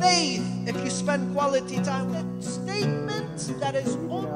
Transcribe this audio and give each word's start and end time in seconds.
faith 0.00 0.44
if 0.66 0.76
you 0.84 0.90
spend 0.90 1.20
quality 1.36 1.76
time 1.84 2.08
with 2.14 2.26
statement 2.42 3.36
that 3.60 3.74
is 3.76 3.96
only 4.08 4.28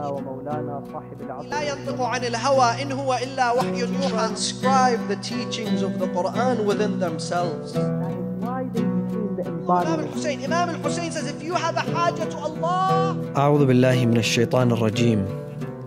لا 1.50 1.60
ينطق 1.62 2.00
عن 2.00 2.24
الهوى 2.24 2.82
إن 2.82 2.92
هو 2.92 3.14
إلا 3.14 3.52
وحي 3.52 3.78
يوحى 3.80 4.08
transcribe 4.08 5.00
the 5.08 5.16
teachings 5.16 5.82
of 5.82 5.98
the 5.98 6.06
Quran 6.08 6.64
within 6.64 6.98
themselves. 7.00 7.72
That 7.72 8.12
is 8.12 8.28
why 8.44 8.62
they 8.74 8.84
became 8.84 9.36
the 9.36 9.44
Imam 9.44 9.64
embodiment. 9.64 10.00
al-Hussein 10.04 10.38
Imam 10.44 10.68
al-Hussein 10.68 11.10
says 11.12 11.26
if 11.26 11.42
you 11.42 11.54
have 11.54 11.76
a 11.76 11.84
haja 11.96 12.24
to 12.28 12.38
Allah 12.38 13.16
أعوذ 13.36 13.66
بالله 13.66 14.06
من 14.06 14.16
الشيطان 14.20 14.72
الرجيم. 14.72 15.20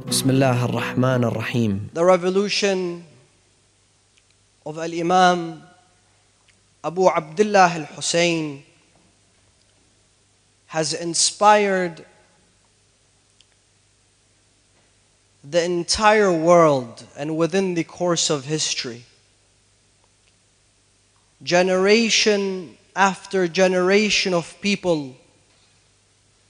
بسم 0.09 0.29
الله 0.29 0.65
الرحمن 0.65 1.21
الرحيم. 1.23 1.93
The 1.93 2.03
revolution 2.05 3.03
of 4.65 4.77
Al-Imam 4.77 5.61
Abu 6.83 7.07
Abdullah 7.09 7.71
al-Hussein 7.75 8.66
has 10.67 10.93
inspired 10.93 12.05
the 15.49 15.63
entire 15.63 16.31
world 16.31 17.05
and 17.17 17.37
within 17.37 17.73
the 17.73 17.83
course 17.83 18.29
of 18.29 18.45
history. 18.45 19.03
Generation 21.41 22.75
after 22.95 23.47
generation 23.47 24.33
of 24.33 24.59
people 24.59 25.15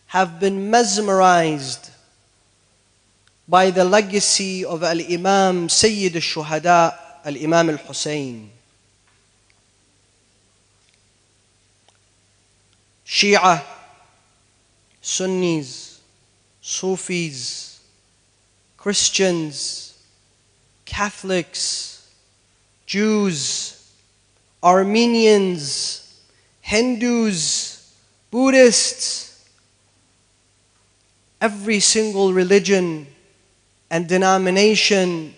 have 0.08 0.40
been 0.40 0.72
mesmerized 0.72 1.92
by 3.48 3.70
the 3.70 3.84
legacy 3.84 4.66
of 4.66 4.82
Al 4.82 5.00
Imam 5.02 5.70
Sayyid 5.70 6.16
al 6.16 6.22
Shuhada, 6.22 6.98
Al 7.24 7.36
Imam 7.38 7.70
al 7.70 7.78
Hussein. 7.78 8.50
Shia, 13.06 13.62
Sunnis, 15.08 16.02
Sufis, 16.60 17.80
Christians, 18.76 19.98
Catholics, 20.84 22.12
Jews, 22.86 23.90
Armenians, 24.62 26.22
Hindus, 26.60 27.96
Buddhists, 28.30 29.48
every 31.40 31.80
single 31.80 32.34
religion 32.34 33.08
and 33.90 34.10
denomination 34.10 35.34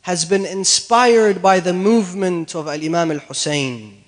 has 0.00 0.24
been 0.24 0.46
inspired 0.46 1.42
by 1.42 1.60
the 1.60 1.74
movement 1.74 2.54
of 2.54 2.68
Al 2.68 2.82
Imam 2.82 3.10
al 3.10 3.18
Hussein. 3.18 4.02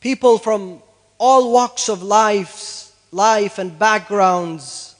People 0.00 0.38
from 0.38 0.80
all 1.18 1.52
walks 1.52 1.88
of 1.88 2.02
life, 2.02 2.92
life 3.12 3.58
and 3.58 3.78
backgrounds, 3.78 4.94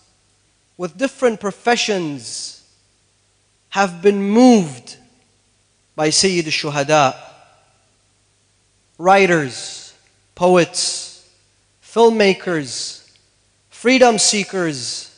with 0.77 0.97
different 0.97 1.41
professions, 1.41 2.63
have 3.71 4.03
been 4.03 4.23
moved 4.23 4.97
by 5.97 6.11
Sayyid 6.11 6.47
al-Shuhada. 6.47 7.17
Writers, 8.99 9.95
poets, 10.35 11.29
filmmakers, 11.83 13.11
freedom 13.71 14.19
seekers, 14.19 15.11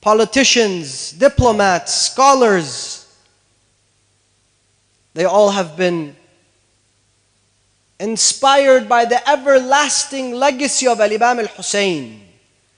politicians, 0.00 1.12
diplomats, 1.12 1.94
scholars, 1.94 2.98
they 5.14 5.24
all 5.24 5.50
have 5.50 5.76
been 5.76 6.16
inspired 8.02 8.88
by 8.88 9.04
the 9.04 9.26
everlasting 9.30 10.32
legacy 10.32 10.88
of 10.88 11.00
Al 11.00 11.12
Imam 11.12 11.38
al 11.38 11.46
Hussein. 11.46 12.20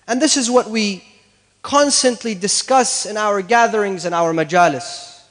And 0.06 0.20
this 0.20 0.36
is 0.36 0.50
what 0.50 0.68
we 0.68 1.02
constantly 1.62 2.34
discuss 2.34 3.06
in 3.06 3.16
our 3.16 3.40
gatherings 3.40 4.04
and 4.04 4.14
our 4.14 4.34
majalis. 4.34 5.22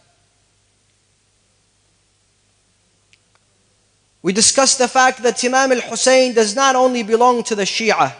We 4.24 4.34
discuss 4.34 4.78
the 4.78 4.88
fact 4.88 5.22
that 5.22 5.46
Imam 5.46 5.72
al 5.72 5.81
Hussein 5.81 6.34
does 6.34 6.56
not 6.56 6.75
only 6.75 7.04
belong 7.04 7.44
to 7.44 7.56
the 7.56 7.64
Shia. 7.64 8.14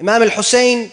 Imam 0.00 0.22
al 0.22 0.30
Hussein 0.30 0.90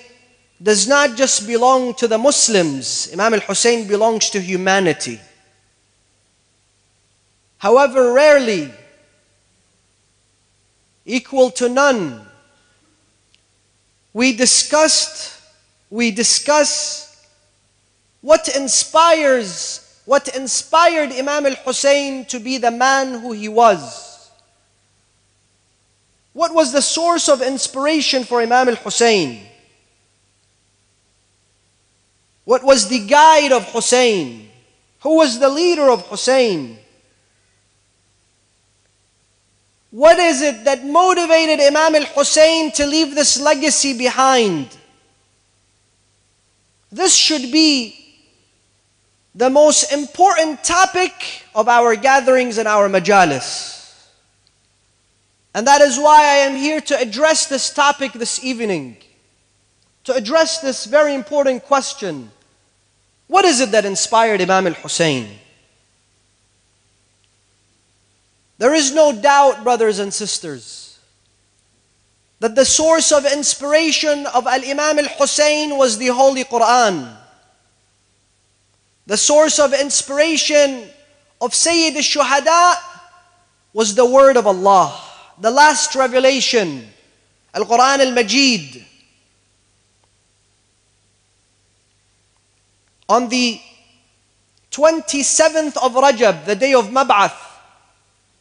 does 0.62 0.88
not 0.88 1.18
just 1.18 1.48
belong 1.48 1.96
to 1.96 2.08
the 2.08 2.18
Muslims, 2.18 3.10
Imam 3.12 3.34
al 3.34 3.40
Hussein 3.40 3.88
belongs 3.88 4.30
to 4.30 4.40
humanity. 4.40 5.20
However, 7.58 8.14
rarely, 8.14 8.72
equal 11.06 11.50
to 11.52 11.70
none, 11.70 12.26
we 14.14 14.36
discussed, 14.36 15.42
we 15.90 16.12
discuss 16.12 17.28
what 18.22 18.48
inspires, 18.56 20.02
what 20.06 20.28
inspired 20.36 21.12
Imam 21.12 21.46
al 21.46 21.56
Hussein 21.56 22.26
to 22.26 22.40
be 22.40 22.58
the 22.58 22.72
man 22.72 23.20
who 23.20 23.32
he 23.32 23.48
was. 23.48 24.32
What 26.34 26.54
was 26.54 26.72
the 26.72 26.82
source 26.82 27.30
of 27.30 27.42
inspiration 27.42 28.24
for 28.24 28.42
Imam 28.42 28.70
al 28.70 28.76
Hussein? 28.76 29.48
What 32.46 32.64
was 32.64 32.88
the 32.88 33.06
guide 33.06 33.52
of 33.52 33.72
Hussein? 33.72 34.50
Who 35.02 35.18
was 35.18 35.40
the 35.40 35.50
leader 35.50 35.90
of 35.90 36.08
Hussein? 36.08 36.78
What 39.98 40.20
is 40.20 40.44
it 40.44 40.66
that 40.66 40.86
motivated 40.86 41.60
Imam 41.60 41.96
al 41.96 42.06
Hussein 42.06 42.72
to 42.74 42.86
leave 42.86 43.16
this 43.16 43.42
legacy 43.42 43.98
behind? 43.98 44.78
This 46.92 47.16
should 47.16 47.52
be 47.52 47.96
the 49.34 49.50
most 49.50 49.92
important 49.92 50.64
topic 50.64 51.14
of 51.56 51.68
our 51.68 51.96
gatherings 51.96 52.60
and 52.60 52.68
our 52.68 52.88
majalis. 52.88 54.06
And 55.56 55.66
that 55.66 55.82
is 55.82 55.98
why 55.98 56.22
I 56.22 56.36
am 56.46 56.56
here 56.56 56.80
to 56.80 57.00
address 57.00 57.48
this 57.48 57.74
topic 57.74 58.14
this 58.14 58.44
evening. 58.44 58.98
To 60.04 60.14
address 60.14 60.60
this 60.60 60.86
very 60.86 61.16
important 61.16 61.64
question. 61.64 62.30
What 63.26 63.46
is 63.46 63.62
it 63.62 63.72
that 63.72 63.84
inspired 63.84 64.42
Imam 64.42 64.68
al 64.68 64.74
Hussein? 64.74 65.40
There 68.58 68.74
is 68.74 68.94
no 68.94 69.14
doubt, 69.14 69.64
brothers 69.64 70.00
and 70.00 70.14
sisters, 70.14 71.00
that 72.40 72.56
the 72.56 72.66
source 72.66 73.12
of 73.12 73.26
inspiration 73.26 74.26
of 74.28 74.48
Al 74.48 74.64
Imam 74.64 75.00
al 75.00 75.10
Hussein 75.20 75.78
was 75.78 75.98
the 75.98 76.08
Holy 76.08 76.44
Quran. 76.44 77.16
The 79.06 79.18
source 79.18 79.60
of 79.60 79.74
inspiration 79.74 80.90
of 81.40 81.54
Sayyid 81.54 81.96
al 81.96 82.02
Shuhada 82.02 82.76
was 83.74 83.94
the 83.94 84.06
word 84.06 84.38
of 84.38 84.48
Allah, 84.48 85.00
the 85.40 85.52
last 85.52 85.96
revelation, 85.96 86.88
Al 87.54 87.64
Quran 87.64 88.00
al 88.00 88.12
Majid. 88.12 88.84
On 93.10 93.30
the 93.30 93.62
27th 94.72 95.78
of 95.78 95.94
Rajab, 95.94 96.46
the 96.46 96.56
day 96.56 96.74
of 96.74 96.88
Mab'ath, 96.88 97.47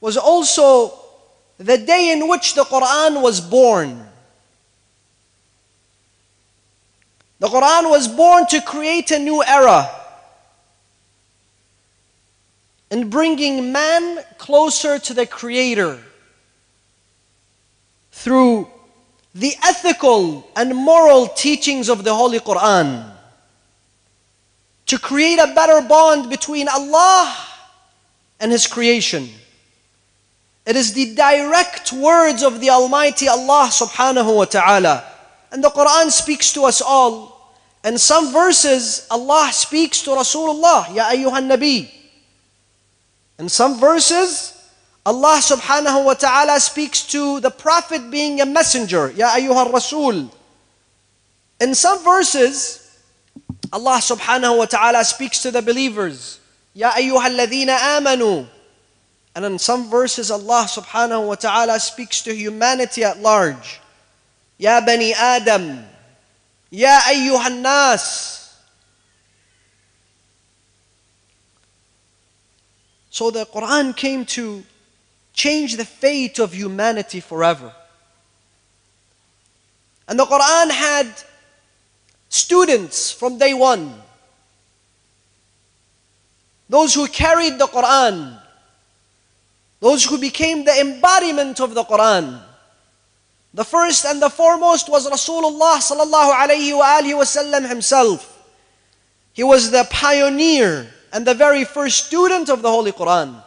was 0.06 0.16
also 0.16 0.94
the 1.58 1.76
day 1.76 2.12
in 2.12 2.28
which 2.28 2.54
the 2.54 2.62
Quran 2.62 3.20
was 3.20 3.40
born. 3.40 4.06
The 7.40 7.48
Quran 7.48 7.90
was 7.90 8.06
born 8.06 8.46
to 8.50 8.60
create 8.60 9.10
a 9.10 9.18
new 9.18 9.42
era 9.42 9.90
in 12.88 13.10
bringing 13.10 13.72
man 13.72 14.22
closer 14.38 15.00
to 15.00 15.12
the 15.12 15.26
Creator 15.26 15.98
through 18.12 18.68
the 19.34 19.56
ethical 19.64 20.48
and 20.54 20.72
moral 20.72 21.26
teachings 21.26 21.88
of 21.88 22.04
the 22.04 22.14
Holy 22.14 22.38
Quran. 22.38 23.10
To 24.86 25.00
create 25.00 25.40
a 25.40 25.52
better 25.52 25.80
bond 25.80 26.30
between 26.30 26.68
Allah 26.68 27.36
and 28.38 28.52
His 28.52 28.68
creation. 28.68 29.28
It 30.66 30.74
is 30.74 30.92
the 30.92 31.14
direct 31.14 31.92
words 31.92 32.42
of 32.42 32.60
the 32.60 32.70
Almighty 32.70 33.28
Allah 33.28 33.70
subhanahu 33.70 34.36
wa 34.36 34.44
ta'ala. 34.44 35.04
And 35.52 35.62
the 35.62 35.70
Quran 35.70 36.10
speaks 36.10 36.52
to 36.54 36.64
us 36.64 36.82
all. 36.82 37.54
And 37.84 38.00
some 38.00 38.32
verses, 38.32 39.06
Allah 39.08 39.50
speaks 39.52 40.02
to 40.02 40.10
Rasulullah, 40.10 40.92
Ya 40.92 41.06
ayyuhan 41.06 41.46
Nabi. 41.46 41.88
In 43.38 43.48
some 43.48 43.78
verses, 43.78 44.58
Allah 45.06 45.38
subhanahu 45.38 46.04
wa 46.04 46.14
ta'ala 46.14 46.58
speaks 46.58 47.06
to 47.14 47.38
the 47.38 47.50
Prophet 47.50 48.10
being 48.10 48.40
a 48.40 48.46
messenger, 48.46 49.12
Ya 49.14 49.38
ayyuhan 49.38 49.72
Rasul. 49.72 50.26
In 51.60 51.74
some 51.76 52.02
verses, 52.02 52.82
Allah 53.72 54.02
subhanahu 54.02 54.58
wa 54.58 54.66
ta'ala 54.66 55.04
speaks 55.04 55.42
to 55.42 55.52
the 55.52 55.62
believers, 55.62 56.40
Ya 56.74 56.90
ayyuha 56.90 57.30
alladhina 57.30 58.02
amanu. 58.02 58.50
And 59.36 59.44
in 59.44 59.58
some 59.58 59.90
verses, 59.90 60.30
Allah 60.30 60.64
subhanahu 60.64 61.28
wa 61.28 61.34
ta'ala 61.34 61.78
speaks 61.78 62.22
to 62.22 62.34
humanity 62.34 63.04
at 63.04 63.20
large. 63.20 63.80
Ya 64.56 64.80
bani 64.80 65.12
Adam, 65.12 65.84
Ya 66.70 67.00
ayyuhan 67.00 67.60
nas. 67.60 68.56
So 73.10 73.30
the 73.30 73.44
Quran 73.44 73.94
came 73.94 74.24
to 74.36 74.64
change 75.34 75.76
the 75.76 75.84
fate 75.84 76.38
of 76.38 76.54
humanity 76.54 77.20
forever. 77.20 77.72
And 80.08 80.18
the 80.18 80.24
Quran 80.24 80.70
had 80.70 81.06
students 82.30 83.12
from 83.12 83.36
day 83.36 83.52
one. 83.52 83.92
Those 86.70 86.94
who 86.94 87.06
carried 87.06 87.58
the 87.58 87.66
Quran, 87.66 88.40
those 89.80 90.04
who 90.04 90.18
became 90.18 90.64
the 90.64 90.80
embodiment 90.80 91.60
of 91.60 91.74
the 91.74 91.84
Quran. 91.84 92.42
The 93.54 93.64
first 93.64 94.04
and 94.04 94.20
the 94.20 94.30
foremost 94.30 94.88
was 94.88 95.08
Rasulullah 95.08 95.78
sallallahu 95.78 96.32
alayhi 96.32 97.14
wasallam 97.14 97.68
himself. 97.68 98.32
He 99.32 99.42
was 99.42 99.70
the 99.70 99.86
pioneer 99.90 100.88
and 101.12 101.26
the 101.26 101.34
very 101.34 101.64
first 101.64 102.06
student 102.06 102.48
of 102.48 102.62
the 102.62 102.70
Holy 102.70 102.92
Quran. 102.92 103.42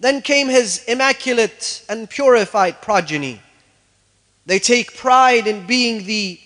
Then 0.00 0.22
came 0.22 0.48
his 0.48 0.84
immaculate 0.84 1.84
and 1.88 2.08
purified 2.08 2.80
progeny. 2.80 3.40
They 4.46 4.58
take 4.58 4.96
pride 4.96 5.46
in 5.46 5.66
being 5.66 6.06
the 6.06 6.40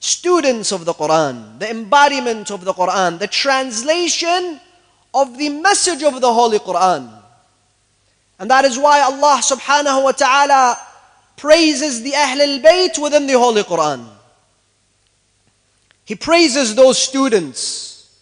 students 0.00 0.72
of 0.72 0.84
the 0.84 0.92
Quran, 0.92 1.60
the 1.60 1.70
embodiment 1.70 2.50
of 2.50 2.64
the 2.64 2.74
Quran, 2.74 3.20
the 3.20 3.28
translation 3.28 4.60
of 5.14 5.38
the 5.38 5.48
message 5.48 6.02
of 6.02 6.20
the 6.20 6.32
Holy 6.32 6.58
Quran. 6.58 7.21
And 8.42 8.50
that 8.50 8.64
is 8.64 8.76
why 8.76 9.00
Allah 9.02 9.38
subhanahu 9.40 10.02
wa 10.02 10.10
ta'ala 10.10 10.76
praises 11.36 12.02
the 12.02 12.12
Ahl 12.16 12.40
al-Bayt 12.42 13.00
within 13.00 13.28
the 13.28 13.38
Holy 13.38 13.62
Quran. 13.62 14.04
He 16.04 16.16
praises 16.16 16.74
those 16.74 16.98
students. 16.98 18.18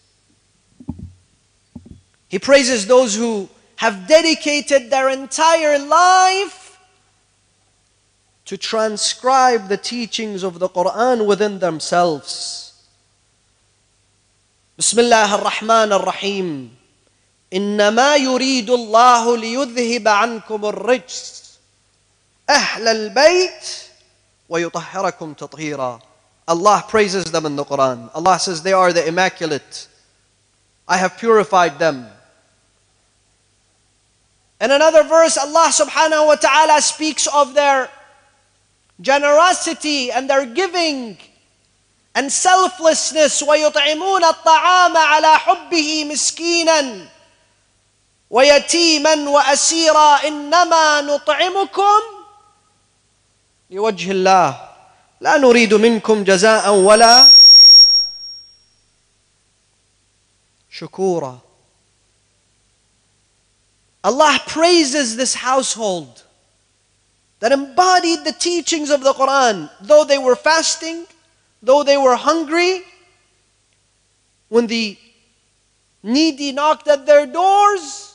He 2.27 2.37
praises 2.37 2.85
those 2.85 3.15
who 3.15 3.49
have 3.77 4.07
dedicated 4.07 4.91
their 4.91 5.09
entire 5.09 5.79
life 5.79 6.77
to 8.45 8.57
transcribe 8.57 9.69
the 9.69 9.77
teachings 9.77 10.43
of 10.43 10.59
the 10.59 10.69
Quran 10.69 11.25
within 11.25 11.57
themselves. 11.57 12.85
Bismillah 14.77 15.39
ar-Rahman 15.41 15.91
ar-Rahim. 15.91 16.77
إنما 17.53 18.15
يريد 18.15 18.69
الله 18.69 19.37
ليذهب 19.37 20.07
عنكم 20.07 20.65
الرجس 20.65 21.43
أهل 22.49 22.87
البيت 22.87 23.65
ويطهركم 24.49 25.33
تطهيرا 25.33 25.99
Allah 26.47 26.83
praises 26.87 27.25
them 27.31 27.45
in 27.45 27.55
the 27.55 27.63
Quran. 27.63 28.09
Allah 28.13 28.37
says 28.39 28.61
they 28.61 28.73
are 28.73 28.91
the 28.91 29.07
immaculate. 29.07 29.87
I 30.87 30.97
have 30.97 31.17
purified 31.17 31.79
them. 31.79 32.07
In 34.59 34.71
another 34.71 35.03
verse, 35.03 35.37
Allah 35.37 35.71
subhanahu 35.71 36.27
wa 36.27 36.35
ta'ala 36.35 36.81
speaks 36.81 37.27
of 37.27 37.53
their 37.53 37.89
generosity 38.99 40.11
and 40.11 40.29
their 40.29 40.45
giving 40.45 41.17
and 42.15 42.31
selflessness 42.31 43.41
ويطعمون 43.41 44.23
الطعام 44.23 44.97
على 44.97 45.37
حبه 45.37 46.05
مسكينا 46.05 47.07
ويتيما 48.30 49.14
واسيرا 49.30 50.26
انما 50.28 51.00
نطعمكم 51.00 52.00
لوجه 53.70 54.10
الله 54.10 54.68
لا 55.20 55.36
نريد 55.36 55.74
منكم 55.74 56.24
جزاء 56.24 56.74
ولا 56.74 57.26
شكورا 60.70 61.40
Allah 64.04 64.38
praises 64.46 65.16
this 65.16 65.34
household 65.34 66.22
that 67.40 67.50
embodied 67.50 68.24
the 68.24 68.32
teachings 68.32 68.90
of 68.90 69.02
the 69.02 69.12
Quran, 69.12 69.68
though 69.80 70.04
they 70.04 70.16
were 70.16 70.36
fasting, 70.36 71.06
though 71.60 71.82
they 71.82 71.96
were 71.96 72.14
hungry, 72.14 72.82
when 74.48 74.68
the 74.68 74.96
needy 76.04 76.52
knocked 76.52 76.86
at 76.86 77.04
their 77.04 77.26
doors, 77.26 78.09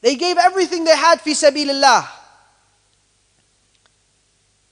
they 0.00 0.14
gave 0.14 0.36
everything 0.38 0.84
they 0.84 0.96
had 0.96 1.20
fi 1.20 1.32
sabilillah. 1.32 2.06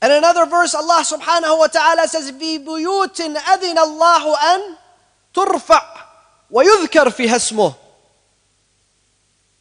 And 0.02 0.12
another 0.12 0.44
verse, 0.44 0.74
Allah 0.74 1.02
subhanahu 1.02 1.58
wa 1.58 1.66
ta'ala 1.66 2.06
says, 2.06 2.30
في 2.30 2.58
بيوت 2.58 3.20
أذن 3.20 3.78
الله 3.78 4.34
أن 4.36 4.76
ترفع 5.34 5.82
ويذكر 6.50 7.10
فيها 7.10 7.36
اسمه. 7.36 7.74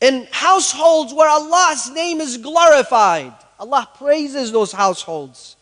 In 0.01 0.27
households 0.31 1.13
where 1.13 1.29
Allah's 1.29 1.89
name 1.91 2.19
is 2.19 2.37
glorified, 2.37 3.33
Allah 3.57 3.87
praises 3.97 4.51
those 4.51 4.73
households. 4.73 5.55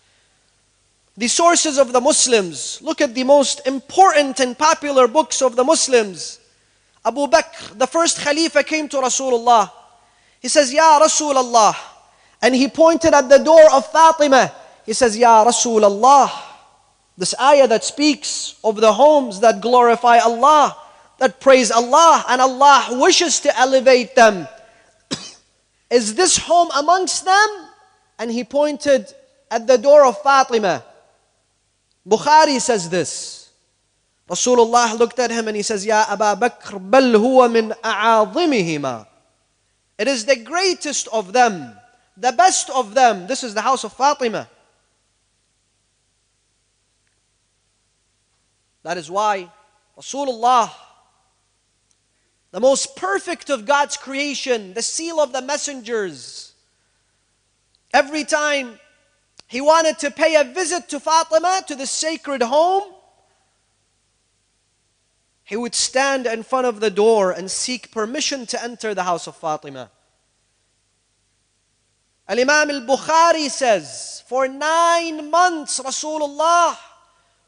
The 1.16 1.28
sources 1.28 1.78
of 1.78 1.94
the 1.94 2.02
Muslims, 2.02 2.82
look 2.82 3.02
at 3.02 3.14
the 3.14 3.24
most 3.24 3.68
important 3.68 4.40
and 4.40 4.58
popular 4.58 5.08
books 5.08 5.44
of 5.44 5.56
the 5.56 5.64
Muslims. 5.64 6.40
Abu 7.06 7.28
Bakr, 7.28 7.78
the 7.78 7.86
first 7.86 8.20
Khalifa, 8.20 8.64
came 8.64 8.90
to 8.90 8.98
Rasulullah. 8.98 9.70
he 10.47 10.49
says, 10.49 10.73
Ya 10.73 11.01
Rasulullah. 11.03 11.75
And 12.41 12.55
he 12.55 12.69
pointed 12.69 13.13
at 13.13 13.29
the 13.29 13.39
door 13.39 13.67
of 13.73 13.85
Fatima. 13.91 14.53
He 14.85 14.93
says, 14.93 15.19
Ya 15.19 15.45
Rasulullah. 15.45 16.31
This 17.19 17.35
ayah 17.41 17.67
that 17.67 17.83
speaks 17.83 18.55
of 18.63 18.77
the 18.77 18.93
homes 18.93 19.41
that 19.41 19.61
glorify 19.61 20.19
Allah, 20.19 20.77
that 21.19 21.41
praise 21.41 21.73
Allah, 21.73 22.25
and 22.29 22.41
Allah 22.41 22.87
wishes 22.93 23.41
to 23.41 23.59
elevate 23.59 24.15
them. 24.15 24.47
Is 25.91 26.15
this 26.15 26.39
home 26.39 26.71
amongst 26.79 27.25
them? 27.25 27.49
And 28.21 28.31
he 28.31 28.45
pointed 28.45 29.13
at 29.51 29.67
the 29.67 29.79
door 29.79 30.07
of 30.07 30.17
Fatima. 30.23 30.85
Bukhari 32.09 32.61
says 32.61 32.89
this. 32.89 33.51
Rasulullah 34.31 34.97
looked 34.97 35.19
at 35.19 35.33
him 35.33 35.49
and 35.49 35.57
he 35.57 35.65
says, 35.65 35.85
Ya 35.85 36.07
Aba 36.09 36.39
Bakr, 36.39 36.79
bal 36.79 37.19
huwa 37.19 37.51
min 37.51 37.75
a'azimihima. 37.83 39.16
It 39.99 40.09
is 40.09 40.27
the 40.27 40.37
greatest 40.37 41.09
of 41.09 41.33
them, 41.33 41.75
the 42.17 42.33
best 42.33 42.69
of 42.71 42.95
them. 42.95 43.27
This 43.27 43.43
is 43.43 43.55
the 43.55 43.63
house 43.63 43.85
of 43.85 43.93
Fatima. 43.93 44.49
That 48.83 48.99
is 48.99 49.11
why 49.11 49.51
Rasulullah, 49.99 50.71
the 52.53 52.61
most 52.61 52.95
perfect 52.95 53.51
of 53.51 53.65
God's 53.65 53.97
creation, 53.97 54.75
the 54.75 54.83
seal 54.83 55.19
of 55.19 55.33
the 55.33 55.43
messengers, 55.43 56.53
every 57.93 58.25
time 58.25 58.79
he 59.49 59.61
wanted 59.61 59.99
to 60.01 60.11
pay 60.11 60.37
a 60.37 60.45
visit 60.45 60.89
to 60.91 61.01
Fatima, 61.01 61.63
to 61.67 61.75
the 61.75 61.87
sacred 61.87 62.43
home, 62.43 62.96
he 65.47 65.55
would 65.57 65.77
stand 65.77 66.27
in 66.27 66.43
front 66.43 66.67
of 66.67 66.81
the 66.81 66.91
door 66.91 67.31
and 67.31 67.49
seek 67.49 67.93
permission 67.93 68.47
to 68.47 68.63
enter 68.63 68.95
the 68.95 69.05
house 69.05 69.29
of 69.29 69.37
Fatima. 69.37 69.93
Al 72.29 72.41
Imam 72.41 72.69
al 72.69 72.81
Bukhari 72.81 73.49
says, 73.49 74.25
for 74.27 74.49
nine 74.49 75.31
months, 75.31 75.79
Rasulullah 75.79 76.77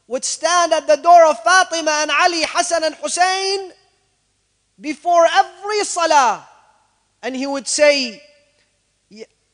would 0.07 0.23
stand 0.23 0.71
at 0.71 0.87
the 0.87 0.95
door 0.95 1.25
of 1.25 1.43
Fatima 1.43 1.91
and 2.01 2.11
Ali, 2.11 2.43
Hassan, 2.47 2.85
and 2.85 2.95
Hussein 2.95 3.73
before 4.79 5.27
every 5.35 5.83
salah. 5.83 6.47
And 7.21 7.35
he 7.35 7.45
would 7.45 7.67
say, 7.67 8.23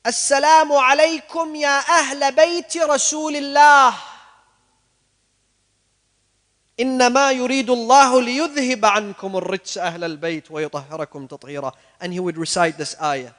Assalamu 0.05 0.79
alaykum 0.79 1.59
ya 1.59 1.81
ahl 1.89 2.31
bayti 2.31 2.79
Rasulillah. 2.79 4.14
إنما 6.80 7.30
يريد 7.30 7.70
الله 7.70 8.20
ليذهب 8.20 8.84
عنكم 8.84 9.36
الرجس 9.36 9.78
أهل 9.78 10.04
البيت 10.04 10.50
ويطهركم 10.50 11.26
تطهيرا 11.26 11.72
and 12.00 12.12
he 12.12 12.20
would 12.20 12.38
recite 12.38 12.78
this 12.78 12.96
ayah 13.02 13.32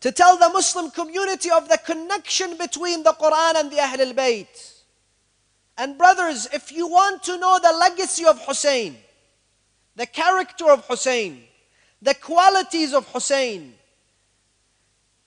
to 0.00 0.10
tell 0.10 0.36
the 0.36 0.48
Muslim 0.48 0.90
community 0.90 1.50
of 1.50 1.68
the 1.68 1.78
connection 1.78 2.56
between 2.56 3.02
the 3.02 3.12
Quran 3.12 3.60
and 3.60 3.70
the 3.70 3.78
Ahl 3.78 4.00
al-Bayt 4.00 4.74
and 5.78 5.96
brothers 5.96 6.48
if 6.52 6.72
you 6.72 6.88
want 6.88 7.22
to 7.22 7.38
know 7.38 7.60
the 7.62 7.72
legacy 7.72 8.24
of 8.24 8.44
Hussein 8.46 8.96
the 9.94 10.06
character 10.06 10.70
of 10.70 10.84
Hussein 10.86 11.44
the 12.02 12.14
qualities 12.14 12.92
of 12.94 13.06
Hussein 13.12 13.74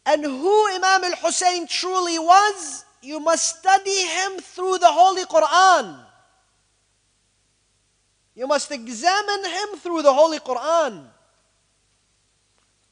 and 0.05 0.25
who 0.25 0.67
Imam 0.75 1.05
al-Hussein 1.05 1.67
truly 1.67 2.19
was 2.19 2.83
you 3.02 3.20
must 3.20 3.58
study 3.58 4.02
him 4.06 4.32
through 4.40 4.78
the 4.78 4.90
Holy 4.90 5.24
Quran. 5.24 6.04
You 8.34 8.46
must 8.46 8.70
examine 8.70 9.44
him 9.44 9.78
through 9.78 10.02
the 10.02 10.12
Holy 10.12 10.38
Quran. 10.38 11.06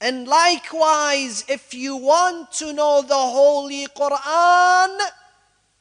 And 0.00 0.28
likewise, 0.28 1.44
if 1.48 1.72
you 1.72 1.96
want 1.96 2.52
to 2.52 2.72
know 2.72 3.02
the 3.02 3.14
Holy 3.14 3.86
Quran, 3.86 4.98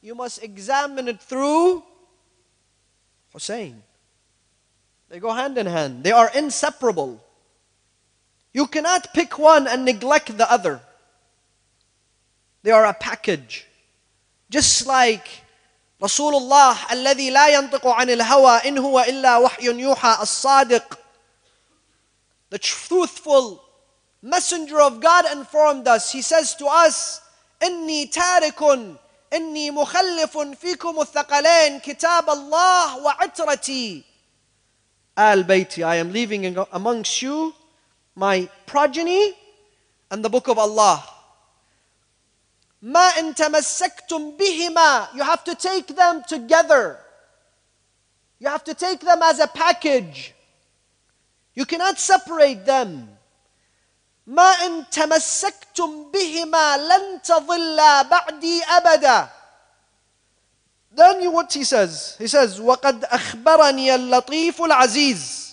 you 0.00 0.14
must 0.14 0.42
examine 0.42 1.08
it 1.08 1.20
through 1.20 1.82
Hussein. 3.32 3.82
They 5.08 5.18
go 5.20 5.32
hand 5.32 5.58
in 5.58 5.66
hand, 5.66 6.02
they 6.02 6.12
are 6.12 6.30
inseparable. 6.34 7.22
You 8.52 8.66
cannot 8.66 9.12
pick 9.12 9.38
one 9.38 9.66
and 9.66 9.84
neglect 9.84 10.36
the 10.38 10.50
other. 10.50 10.80
They 12.62 12.70
are 12.70 12.86
a 12.86 12.94
package. 12.94 13.66
Just 14.49 14.85
like 14.85 15.27
Rasulullah 16.01 16.75
الذي 16.91 17.29
لا 17.29 17.47
ينطق 17.47 17.87
عن 17.87 18.09
الهوى 18.09 18.67
إن 18.67 18.77
هو 18.77 18.99
إلا 18.99 19.37
وحي 19.37 19.65
يوحى 19.65 20.17
الصادق 20.21 20.97
The 22.49 22.59
truthful 22.59 23.61
messenger 24.21 24.81
of 24.81 24.99
God 24.99 25.25
informed 25.31 25.87
us. 25.87 26.11
He 26.11 26.21
says 26.21 26.53
to 26.55 26.65
us, 26.67 27.21
إني 27.63 28.05
تارك 28.11 28.61
إني 29.33 29.71
مخلف 29.71 30.37
فيكم 30.37 31.01
الثقلين 31.01 31.79
كتاب 31.79 32.29
الله 32.29 32.97
وعترتي 32.97 34.03
آل 35.19 35.43
بيتي 35.43 35.83
I 35.85 35.95
am 35.95 36.11
leaving 36.11 36.57
amongst 36.73 37.21
you 37.21 37.53
my 38.15 38.49
progeny 38.65 39.33
and 40.09 40.25
the 40.25 40.29
book 40.29 40.47
of 40.47 40.57
Allah 40.57 41.03
ما 42.82 43.18
إن 43.18 43.34
تمسكتم 43.34 44.30
بهما 44.36 45.08
you 45.14 45.22
have 45.22 45.44
to 45.44 45.54
take 45.54 45.88
them 45.88 46.22
together 46.28 46.98
you 48.38 48.48
have 48.48 48.64
to 48.64 48.74
take 48.74 49.00
them 49.00 49.22
as 49.22 49.38
a 49.38 49.46
package 49.46 50.34
you 51.54 51.64
cannot 51.64 51.98
separate 51.98 52.64
them 52.66 53.16
ما 54.26 54.50
إن 54.66 54.90
تمسكتم 54.90 56.10
بهما 56.10 56.76
لن 56.76 57.22
تضلا 57.22 58.02
بعدي 58.02 58.64
أبدا 58.64 59.28
Then 60.96 61.20
you, 61.20 61.30
what 61.30 61.52
he 61.52 61.62
says? 61.62 62.16
He 62.18 62.26
says, 62.26 62.58
وَقَدْ 62.58 63.04
أَخْبَرَنِيَ 63.04 63.94
اللَّطِيفُ 63.94 64.62
الْعَزِيزُ 64.62 65.46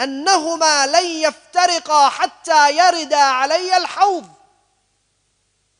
أنهما 0.00 0.86
لن 0.86 1.04
يفترقا 1.04 2.08
حتى 2.08 2.76
يردا 2.76 3.16
علي 3.16 3.76
الحوض 3.76 4.28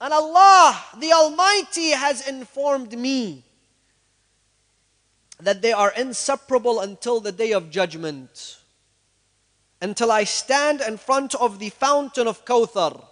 And 0.05 0.13
Allah, 0.13 0.85
the 0.99 1.15
Almighty, 1.15 1.93
has 1.93 2.29
informed 2.29 2.93
me 2.93 3.43
that 5.41 5.63
they 5.63 5.73
are 5.73 5.95
inseparable 5.97 6.81
until 6.81 7.21
the 7.21 7.33
day 7.33 7.53
of 7.53 7.71
judgment. 7.71 8.59
Until 9.81 10.13
I 10.13 10.25
stand 10.25 10.83
in 10.83 10.99
front 10.99 11.35
of 11.35 11.59
the 11.59 11.71
fountain 11.71 12.29
of 12.29 12.45
Kawthar. 12.45 13.03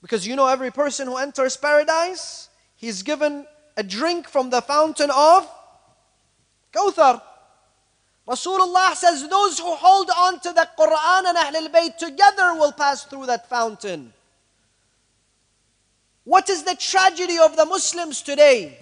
Because 0.00 0.24
you 0.24 0.36
know, 0.36 0.46
every 0.46 0.70
person 0.70 1.08
who 1.08 1.16
enters 1.16 1.56
paradise, 1.56 2.48
he's 2.76 3.02
given 3.02 3.44
a 3.76 3.82
drink 3.82 4.28
from 4.28 4.50
the 4.50 4.62
fountain 4.62 5.10
of 5.10 5.50
Kawthar. 6.72 7.20
Rasulullah 8.28 8.94
says, 8.94 9.28
Those 9.28 9.58
who 9.58 9.74
hold 9.74 10.12
on 10.16 10.38
to 10.38 10.52
the 10.52 10.68
Quran 10.78 11.24
and 11.26 11.38
Ahlul 11.38 11.72
Bayt 11.72 11.96
together 11.96 12.54
will 12.54 12.70
pass 12.70 13.02
through 13.02 13.26
that 13.26 13.48
fountain. 13.48 14.12
What 16.24 16.48
is 16.48 16.62
the 16.62 16.76
tragedy 16.76 17.38
of 17.38 17.56
the 17.56 17.64
Muslims 17.64 18.22
today? 18.22 18.78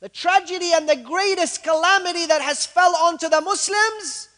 The 0.00 0.08
tragedy 0.08 0.72
and 0.72 0.88
the 0.88 0.96
greatest 0.96 1.62
calamity 1.62 2.26
that 2.26 2.42
has 2.42 2.66
fell 2.66 2.94
onto 2.96 3.28
the 3.28 3.40
Muslims 3.40 4.28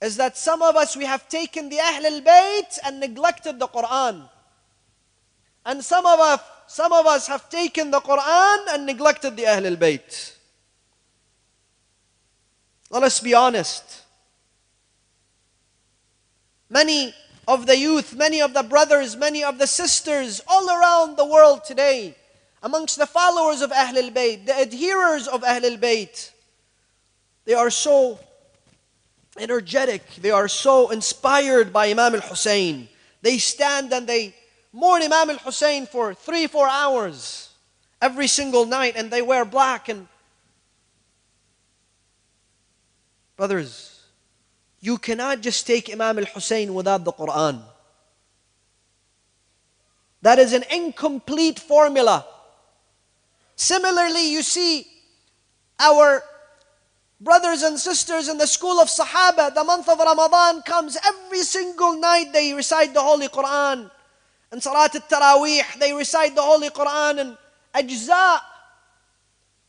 is 0.00 0.16
that 0.16 0.36
some 0.36 0.62
of 0.62 0.76
us 0.76 0.96
we 0.96 1.04
have 1.04 1.28
taken 1.28 1.68
the 1.68 1.76
Ahlul 1.76 2.22
Bayt 2.24 2.78
and 2.84 2.98
neglected 2.98 3.58
the 3.58 3.68
Quran. 3.68 4.28
And 5.64 5.84
some 5.84 6.06
of 6.06 6.18
us 6.18 6.40
some 6.66 6.92
of 6.92 7.06
us 7.06 7.26
have 7.26 7.50
taken 7.50 7.90
the 7.90 8.00
Quran 8.00 8.74
and 8.74 8.86
neglected 8.86 9.36
the 9.36 9.42
Ahlul 9.42 9.76
Bayt. 9.76 10.32
Let 12.90 13.02
us 13.02 13.20
be 13.20 13.34
honest. 13.34 14.02
Many 16.70 17.14
of 17.52 17.66
the 17.66 17.76
youth, 17.76 18.16
many 18.16 18.40
of 18.40 18.54
the 18.54 18.62
brothers, 18.62 19.14
many 19.14 19.44
of 19.44 19.58
the 19.58 19.66
sisters 19.66 20.40
all 20.48 20.70
around 20.70 21.18
the 21.18 21.26
world 21.26 21.62
today, 21.64 22.16
amongst 22.62 22.96
the 22.96 23.06
followers 23.06 23.60
of 23.60 23.70
Ahlul 23.70 24.10
Bayt, 24.10 24.46
the 24.46 24.52
adherers 24.52 25.28
of 25.28 25.42
Ahlul 25.42 25.78
Bayt, 25.78 26.30
they 27.44 27.52
are 27.52 27.68
so 27.68 28.18
energetic, 29.38 30.02
they 30.16 30.30
are 30.30 30.48
so 30.48 30.90
inspired 30.90 31.74
by 31.74 31.90
Imam 31.90 32.14
al 32.14 32.22
Hussein. 32.22 32.88
They 33.20 33.36
stand 33.36 33.92
and 33.92 34.06
they 34.06 34.34
mourn 34.72 35.02
Imam 35.02 35.28
al 35.28 35.38
Hussein 35.38 35.86
for 35.86 36.14
three, 36.14 36.46
four 36.46 36.68
hours 36.68 37.50
every 38.00 38.28
single 38.28 38.64
night, 38.64 38.94
and 38.96 39.10
they 39.10 39.20
wear 39.20 39.44
black. 39.44 39.90
And 39.90 40.08
brothers, 43.36 43.91
you 44.82 44.98
cannot 44.98 45.40
just 45.40 45.64
take 45.64 45.88
Imam 45.90 46.18
al 46.18 46.26
Hussein 46.26 46.74
without 46.74 47.04
the 47.04 47.12
Quran. 47.12 47.62
That 50.20 50.40
is 50.40 50.52
an 50.52 50.64
incomplete 50.74 51.60
formula. 51.60 52.26
Similarly, 53.54 54.32
you 54.32 54.42
see 54.42 54.86
our 55.78 56.22
brothers 57.20 57.62
and 57.62 57.78
sisters 57.78 58.28
in 58.28 58.38
the 58.38 58.46
school 58.46 58.80
of 58.80 58.88
Sahaba, 58.88 59.54
the 59.54 59.62
month 59.62 59.88
of 59.88 59.98
Ramadan 59.98 60.62
comes, 60.62 60.98
every 61.06 61.42
single 61.42 61.94
night 61.98 62.32
they 62.32 62.52
recite 62.52 62.92
the 62.92 63.00
Holy 63.00 63.28
Quran. 63.28 63.88
And 64.50 64.60
Salat 64.60 64.94
al-Taraweeh, 64.96 65.78
they 65.78 65.92
recite 65.94 66.34
the 66.34 66.42
Holy 66.42 66.70
Quran 66.70 67.20
and 67.20 67.38
ajza. 67.72 68.40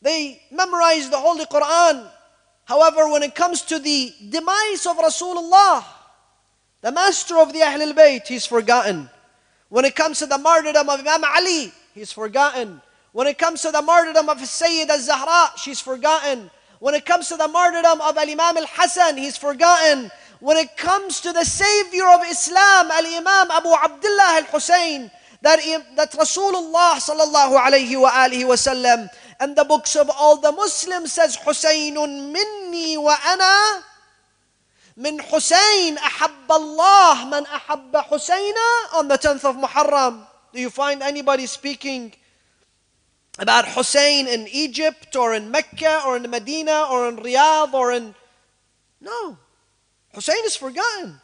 They 0.01 0.41
memorize 0.51 1.09
the 1.09 1.19
Holy 1.19 1.45
Quran. 1.45 2.09
However, 2.65 3.09
when 3.09 3.23
it 3.23 3.35
comes 3.35 3.61
to 3.63 3.79
the 3.79 4.13
demise 4.29 4.85
of 4.85 4.97
Rasulullah, 4.97 5.83
the 6.81 6.91
master 6.91 7.37
of 7.37 7.53
the 7.53 7.59
Ahlul 7.59 7.93
Bayt, 7.93 8.27
he's 8.27 8.45
forgotten. 8.45 9.09
When 9.69 9.85
it 9.85 9.95
comes 9.95 10.19
to 10.19 10.25
the 10.25 10.37
martyrdom 10.37 10.89
of 10.89 10.99
Imam 10.99 11.23
Ali, 11.23 11.71
he's 11.93 12.11
forgotten. 12.11 12.81
When 13.11 13.27
it 13.27 13.37
comes 13.37 13.61
to 13.61 13.71
the 13.71 13.81
martyrdom 13.81 14.29
of 14.29 14.39
Sayyid 14.39 14.89
al-Zahra, 14.89 15.51
she's 15.57 15.79
forgotten. 15.79 16.49
When 16.79 16.95
it 16.95 17.05
comes 17.05 17.29
to 17.29 17.37
the 17.37 17.47
martyrdom 17.47 18.01
of 18.01 18.17
Al-Imam 18.17 18.57
al-Hasan, 18.57 19.15
he's 19.17 19.37
forgotten. 19.37 20.11
When 20.41 20.57
it 20.57 20.75
comes 20.75 21.21
to 21.21 21.31
the 21.31 21.45
savior 21.45 22.05
of 22.09 22.21
Islam, 22.27 22.91
Al-Imam 22.91 23.51
Abu 23.51 23.69
Abdullah 23.71 24.43
al-Husayn, 24.43 25.09
that, 25.41 25.59
that 25.95 26.11
Rasulullah 26.11 26.99
sallallahu 26.99 27.55
alayhi 27.55 27.99
wa 28.01 28.11
alihi 28.11 28.45
wa 28.45 28.55
sallam, 28.55 29.07
and 29.42 29.56
the 29.56 29.64
books 29.64 29.96
of 29.96 30.10
all 30.10 30.36
the 30.36 30.52
Muslims 30.52 31.12
says, 31.12 31.36
Husaynun 31.36 32.32
minni 32.32 32.96
wa 32.96 33.16
ana 33.26 33.84
من 34.98 35.22
حسين 35.22 35.94
أحب 35.98 36.50
الله 36.50 37.30
من 37.30 37.46
أحب 37.46 37.96
حسينا 37.96 38.98
on 38.98 39.06
the 39.06 39.16
10th 39.16 39.44
of 39.44 39.54
Muharram. 39.54 40.26
Do 40.52 40.60
you 40.60 40.70
find 40.70 41.04
anybody 41.04 41.46
speaking 41.46 42.12
about 43.38 43.68
Hussein 43.68 44.26
in 44.26 44.48
Egypt 44.48 45.14
or 45.14 45.34
in 45.34 45.50
Mecca 45.50 46.02
or 46.04 46.16
in 46.16 46.28
Medina 46.28 46.86
or 46.90 47.08
in 47.08 47.16
Riyadh 47.16 47.72
or 47.72 47.92
in. 47.92 48.14
No. 49.00 49.38
Hussein 50.12 50.44
is 50.44 50.56
forgotten. 50.56 51.20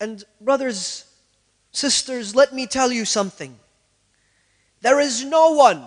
And, 0.00 0.24
brothers, 0.40 1.03
sisters, 1.75 2.35
let 2.35 2.53
me 2.53 2.67
tell 2.67 2.91
you 2.91 3.05
something. 3.05 3.57
There 4.81 4.99
is 4.99 5.23
no 5.23 5.51
one, 5.51 5.83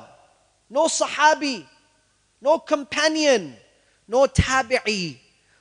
no 0.68 0.86
Sahabi, 0.86 1.66
no 2.40 2.58
companion, 2.58 3.56
no 4.06 4.26
Tabi'i, 4.26 5.18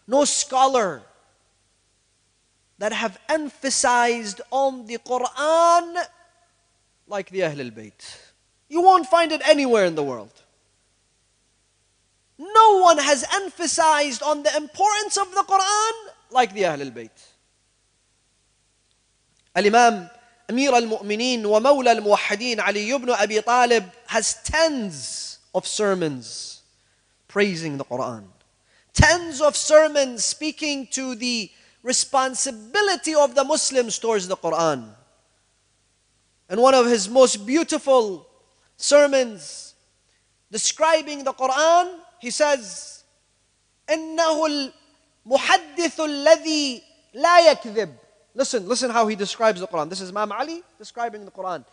no 0.07 0.25
scholar 0.25 1.01
that 2.79 2.93
have 2.93 3.19
emphasized 3.29 4.41
on 4.51 4.85
the 4.85 4.97
Quran 4.97 6.03
like 7.07 7.29
the 7.29 7.41
Ahlul 7.41 7.71
Bayt. 7.71 8.17
You 8.69 8.81
won't 8.81 9.07
find 9.07 9.31
it 9.31 9.41
anywhere 9.47 9.85
in 9.85 9.95
the 9.95 10.03
world. 10.03 10.33
No 12.37 12.79
one 12.81 12.99
has 12.99 13.25
emphasized 13.33 14.21
on 14.21 14.43
the 14.43 14.55
importance 14.55 15.17
of 15.17 15.31
the 15.33 15.43
Quran 15.47 15.93
like 16.29 16.53
the 16.53 16.63
Ahlul 16.63 16.91
Bayt. 16.91 17.17
Al-Imam 19.55 20.09
Amir 20.48 20.74
al-Mu'mineen 20.74 21.44
wa 21.46 21.60
Mawla 21.60 21.96
al-Muwahhideen 21.96 22.58
Ali 22.58 22.90
ibn 22.90 23.10
Abi 23.10 23.40
Talib 23.42 23.84
has 24.06 24.42
tens 24.42 25.38
of 25.54 25.66
sermons 25.66 26.62
praising 27.28 27.78
the 27.78 27.84
Quran. 27.84 28.24
Tens 28.92 29.40
of 29.40 29.56
sermons 29.56 30.24
speaking 30.24 30.86
to 30.88 31.14
the 31.14 31.50
responsibility 31.82 33.14
of 33.14 33.34
the 33.34 33.44
Muslims 33.44 33.98
towards 33.98 34.28
the 34.28 34.36
Quran. 34.36 34.88
And 36.48 36.60
one 36.60 36.74
of 36.74 36.86
his 36.86 37.08
most 37.08 37.46
beautiful 37.46 38.26
sermons 38.76 39.74
describing 40.50 41.24
the 41.24 41.32
Quran, 41.32 41.96
he 42.20 42.30
says, 42.30 43.04
إنه 43.88 44.46
المحدث 45.26 46.00
الذي 46.00 46.82
لا 47.14 47.52
يكذب. 47.52 47.96
Listen, 48.37 48.67
listen 48.67 48.91
how 48.91 49.07
he 49.07 49.15
describes 49.15 49.59
the 49.59 49.65
Quran. 49.65 49.89
This 49.89 49.99
is 49.99 50.11
Imam 50.11 50.31
Ali 50.31 50.61
describing 50.77 51.25
the 51.25 51.31
Quran. 51.31 51.65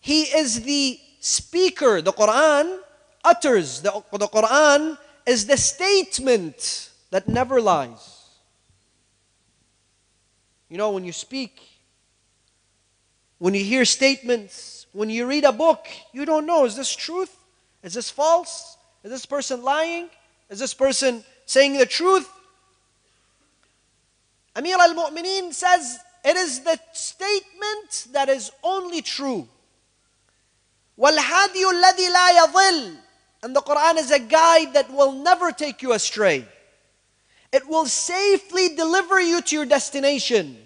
He 0.00 0.22
is 0.22 0.62
the 0.62 0.98
speaker. 1.18 2.00
The 2.00 2.12
Quran 2.12 2.78
utters. 3.24 3.80
The, 3.80 3.90
the 4.12 4.28
Quran 4.28 4.96
is 5.26 5.46
the 5.46 5.56
statement 5.56 6.90
that 7.10 7.26
never 7.26 7.60
lies. 7.60 8.28
You 10.68 10.78
know, 10.78 10.92
when 10.92 11.04
you 11.04 11.12
speak, 11.12 11.60
when 13.38 13.52
you 13.54 13.64
hear 13.64 13.84
statements, 13.84 14.86
when 14.92 15.10
you 15.10 15.26
read 15.26 15.42
a 15.42 15.52
book, 15.52 15.88
you 16.12 16.24
don't 16.24 16.46
know 16.46 16.66
is 16.66 16.76
this 16.76 16.94
truth? 16.94 17.36
Is 17.82 17.94
this 17.94 18.10
false? 18.10 18.76
Is 19.02 19.10
this 19.10 19.26
person 19.26 19.64
lying? 19.64 20.08
Is 20.48 20.60
this 20.60 20.72
person 20.72 21.24
saying 21.46 21.78
the 21.78 21.86
truth? 21.86 22.30
Amir 24.54 24.76
al 24.78 24.94
Mu'mineen 24.94 25.52
says 25.52 25.98
it 26.23 26.35
is 26.35 26.61
the 26.61 26.79
statement 26.93 28.07
that 28.11 28.29
is 28.29 28.51
only 28.63 29.01
true. 29.01 29.47
وَالْهَادِيُ 30.99 31.63
الَّذِي 31.63 32.09
لَا 32.09 32.45
يَضِلُّ 32.45 32.97
And 33.43 33.55
the 33.55 33.61
Quran 33.61 33.97
is 33.97 34.11
a 34.11 34.19
guide 34.19 34.73
that 34.73 34.91
will 34.91 35.11
never 35.11 35.51
take 35.51 35.81
you 35.81 35.93
astray. 35.93 36.45
It 37.51 37.67
will 37.67 37.85
safely 37.85 38.75
deliver 38.75 39.21
you 39.21 39.41
to 39.41 39.55
your 39.55 39.65
destination. 39.65 40.63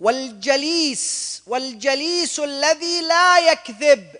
والجليس 0.00 1.42
والجليس 1.46 2.40
الذي 2.40 3.02
لا 3.02 3.52
يكذب 3.52 4.16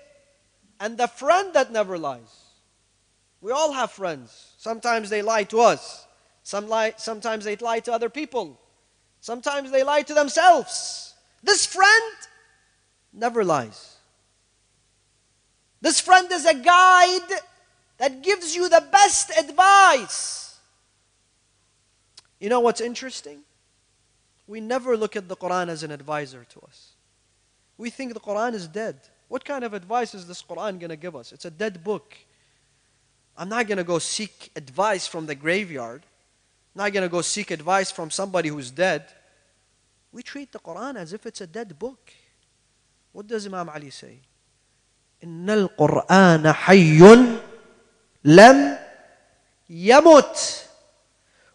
and 0.80 0.98
the 0.98 1.06
friend 1.06 1.54
that 1.54 1.72
never 1.72 1.98
lies. 1.98 2.48
We 3.40 3.52
all 3.52 3.72
have 3.72 3.92
friends. 3.92 4.54
Sometimes 4.58 5.10
they 5.10 5.22
lie 5.22 5.44
to 5.44 5.60
us. 5.60 6.06
Some 6.43 6.67
lie, 6.67 6.93
sometimes 6.97 7.45
they 7.45 7.55
lie 7.55 7.79
to 7.81 7.93
other 7.93 8.09
people. 8.09 8.59
Sometimes 9.21 9.71
they 9.71 9.83
lie 9.83 10.01
to 10.01 10.13
themselves. 10.13 11.13
This 11.41 11.65
friend 11.65 12.13
never 13.13 13.43
lies. 13.43 13.95
This 15.81 15.99
friend 15.99 16.29
is 16.31 16.45
a 16.45 16.53
guide 16.53 17.29
that 17.97 18.21
gives 18.21 18.55
you 18.55 18.69
the 18.69 18.85
best 18.91 19.31
advice. 19.37 20.59
You 22.39 22.49
know 22.49 22.59
what's 22.59 22.81
interesting? 22.81 23.39
We 24.47 24.59
never 24.59 24.97
look 24.97 25.15
at 25.15 25.29
the 25.29 25.35
Quran 25.35 25.69
as 25.69 25.83
an 25.83 25.91
advisor 25.91 26.45
to 26.49 26.59
us. 26.61 26.91
We 27.77 27.89
think 27.89 28.13
the 28.13 28.19
Quran 28.19 28.53
is 28.53 28.67
dead. 28.67 28.99
What 29.29 29.45
kind 29.45 29.63
of 29.63 29.73
advice 29.73 30.13
is 30.13 30.27
this 30.27 30.43
Quran 30.43 30.79
going 30.79 30.89
to 30.89 30.97
give 30.97 31.15
us? 31.15 31.31
It's 31.31 31.45
a 31.45 31.51
dead 31.51 31.83
book. 31.83 32.15
I'm 33.37 33.49
not 33.49 33.67
going 33.67 33.77
to 33.77 33.83
go 33.83 33.99
seek 33.99 34.51
advice 34.55 35.07
from 35.07 35.25
the 35.25 35.35
graveyard 35.35 36.03
I'm 36.74 36.84
not 36.84 36.92
going 36.92 37.02
to 37.02 37.08
go 37.08 37.22
seek 37.22 37.50
advice 37.50 37.90
from 37.90 38.10
somebody 38.10 38.50
who's 38.50 38.70
dead. 38.70 39.04
We 40.12 40.22
treat 40.22 40.52
the 40.52 40.58
Quran 40.58 40.96
as 40.96 41.12
if 41.12 41.26
it's 41.26 41.40
a 41.40 41.46
dead 41.46 41.78
book. 41.78 42.12
What 43.12 43.26
does 43.26 43.46
Imam 43.46 43.68
Ali 43.68 43.90
say? 43.90 44.20
إن 45.24 45.50
القرآن 45.50 46.52
حي 46.52 46.98
لم 48.24 48.78
يمت 49.70 50.64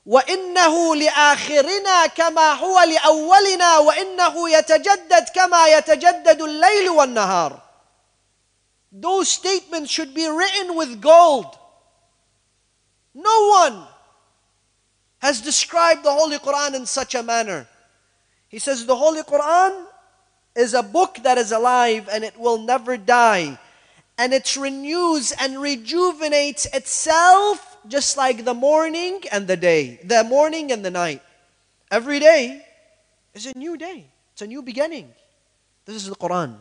وإنه 0.06 0.96
لآخرنا 0.96 2.08
كما 2.08 2.54
هو 2.54 2.80
لأولنا 2.80 3.78
وإنه 3.78 4.50
يتجدد 4.50 5.30
كما 5.36 5.68
يتجدد 5.68 6.42
الليل 6.42 6.90
والنهار 6.90 7.62
Those 8.92 9.28
statements 9.30 9.90
should 9.90 10.14
be 10.14 10.28
written 10.28 10.76
with 10.76 11.02
gold. 11.02 11.58
No 13.16 13.50
one 13.50 13.88
has 15.19 15.41
described 15.41 16.05
the 16.05 16.13
Holy 16.13 16.39
Quran 16.39 16.75
in 16.75 16.87
such 16.87 17.15
a 17.15 17.23
manner. 17.23 17.67
He 18.49 18.59
says 18.59 18.87
the 18.87 18.97
Holy 18.97 19.23
Quran 19.23 19.87
is 20.55 20.75
a 20.75 20.83
book 20.83 21.19
that 21.23 21.39
is 21.39 21.53
alive 21.53 22.09
and 22.11 22.25
it 22.25 22.39
will 22.39 22.59
never 22.59 22.97
die. 22.97 23.59
And 24.17 24.33
it 24.33 24.57
renews 24.57 25.33
and 25.33 25.61
rejuvenates 25.61 26.67
itself 26.67 27.77
just 27.87 28.17
like 28.17 28.45
the 28.45 28.55
morning 28.55 29.21
and 29.31 29.47
the 29.47 29.57
day, 29.57 30.01
the 30.05 30.25
morning 30.25 30.73
and 30.73 30.85
the 30.85 30.91
night. 30.91 31.23
Every 31.91 32.19
day 32.19 32.65
is 33.35 33.47
a 33.47 33.57
new 33.57 33.77
day, 33.77 34.07
it's 34.33 34.43
a 34.43 34.47
new 34.47 34.63
beginning. 34.63 35.13
This 35.85 35.97
is 35.97 36.09
the 36.09 36.17
Quran. 36.17 36.57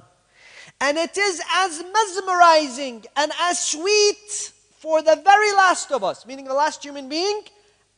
And 0.79 0.97
it 0.97 1.17
is 1.17 1.41
as 1.55 1.83
mesmerizing 1.91 3.05
and 3.15 3.31
as 3.41 3.59
sweet 3.59 4.53
for 4.77 5.01
the 5.01 5.19
very 5.23 5.51
last 5.53 5.91
of 5.91 6.03
us, 6.03 6.25
meaning 6.25 6.45
the 6.45 6.53
last 6.53 6.83
human 6.83 7.09
being, 7.09 7.41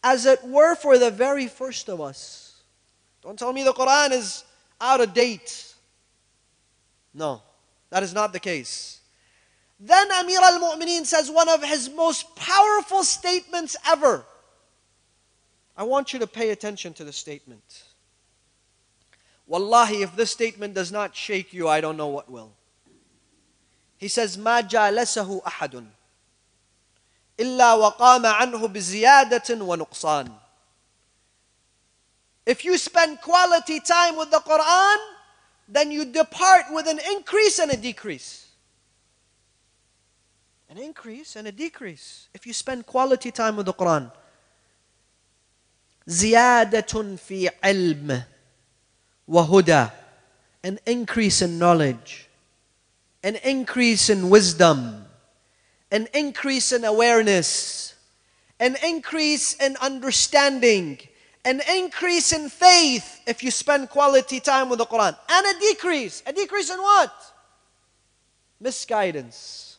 as 0.03 0.25
it 0.25 0.43
were 0.43 0.75
for 0.75 0.97
the 0.97 1.12
very 1.12 1.47
first 1.47 1.89
of 1.89 1.99
us. 2.01 2.62
Don't 3.21 3.38
tell 3.38 3.51
me 3.51 3.63
the 3.63 3.73
Quran 3.73 4.12
is 4.12 4.43
out 4.79 5.01
of 5.01 5.13
date. 5.13 5.73
No, 7.13 7.41
that 7.89 8.03
is 8.03 8.13
not 8.13 8.33
the 8.33 8.39
case. 8.39 8.99
Then 9.79 10.12
Amir 10.12 10.39
al 10.41 10.59
Mu'mineen 10.59 11.05
says 11.05 11.31
one 11.31 11.49
of 11.49 11.63
his 11.63 11.89
most 11.89 12.35
powerful 12.35 13.03
statements 13.03 13.75
ever. 13.88 14.25
I 15.77 15.83
want 15.83 16.12
you 16.12 16.19
to 16.19 16.27
pay 16.27 16.49
attention 16.49 16.93
to 16.95 17.05
the 17.05 17.13
statement. 17.13 17.83
Wallahi, 19.47 20.03
if 20.03 20.15
this 20.15 20.31
statement 20.31 20.75
does 20.75 20.91
not 20.91 21.15
shake 21.15 21.53
you, 21.53 21.67
I 21.67 21.81
don't 21.81 21.97
know 21.97 22.07
what 22.07 22.29
will. 22.29 22.51
He 23.97 24.07
says, 24.07 24.38
Ma 24.38 24.62
jalasahu 24.62 25.41
ahadun. 25.43 25.88
إلا 27.40 27.74
وقام 27.74 28.26
عنه 28.26 28.68
بزيادة 28.68 29.64
ونقصان. 29.64 30.30
If 32.46 32.64
you 32.64 32.76
spend 32.76 33.20
quality 33.20 33.80
time 33.80 34.16
with 34.16 34.30
the 34.30 34.40
Quran, 34.40 34.98
then 35.68 35.90
you 35.90 36.04
depart 36.04 36.64
with 36.70 36.87
an 36.87 37.00
increase 37.10 37.58
and 37.58 37.70
a 37.70 37.76
decrease 37.76 38.44
an 40.74 40.82
increase 40.82 41.37
and 41.37 41.46
a 41.46 41.52
decrease 41.52 42.28
if 42.34 42.46
you 42.46 42.52
spend 42.52 42.84
quality 42.84 43.30
time 43.30 43.56
with 43.56 43.66
the 43.66 43.72
Quran. 43.72 44.10
زيادة 46.06 47.16
في 47.16 47.50
علم 47.62 48.22
وهدى 49.28 49.90
an 50.64 50.78
increase 50.87 51.42
in 51.42 51.58
knowledge, 51.58 52.28
an 53.22 53.37
increase 53.37 54.10
in 54.10 54.30
wisdom, 54.30 55.04
an 55.91 56.08
increase 56.13 56.71
in 56.71 56.86
awareness, 56.86 57.95
an 58.60 58.75
increase 58.86 59.54
in 59.56 59.75
understanding, 59.82 60.99
an 61.45 61.62
increase 61.75 62.34
in 62.34 62.49
faith 62.49 63.21
if 63.25 63.43
you 63.43 63.52
spend 63.52 63.89
quality 63.89 64.39
time 64.39 64.69
with 64.69 64.80
the 64.80 64.86
Quran, 64.86 65.15
and 65.30 65.45
a 65.45 65.60
decrease. 65.60 66.21
A 66.25 66.34
decrease 66.34 66.69
in 66.69 66.78
what? 66.78 67.13
Misguidance 68.60 69.69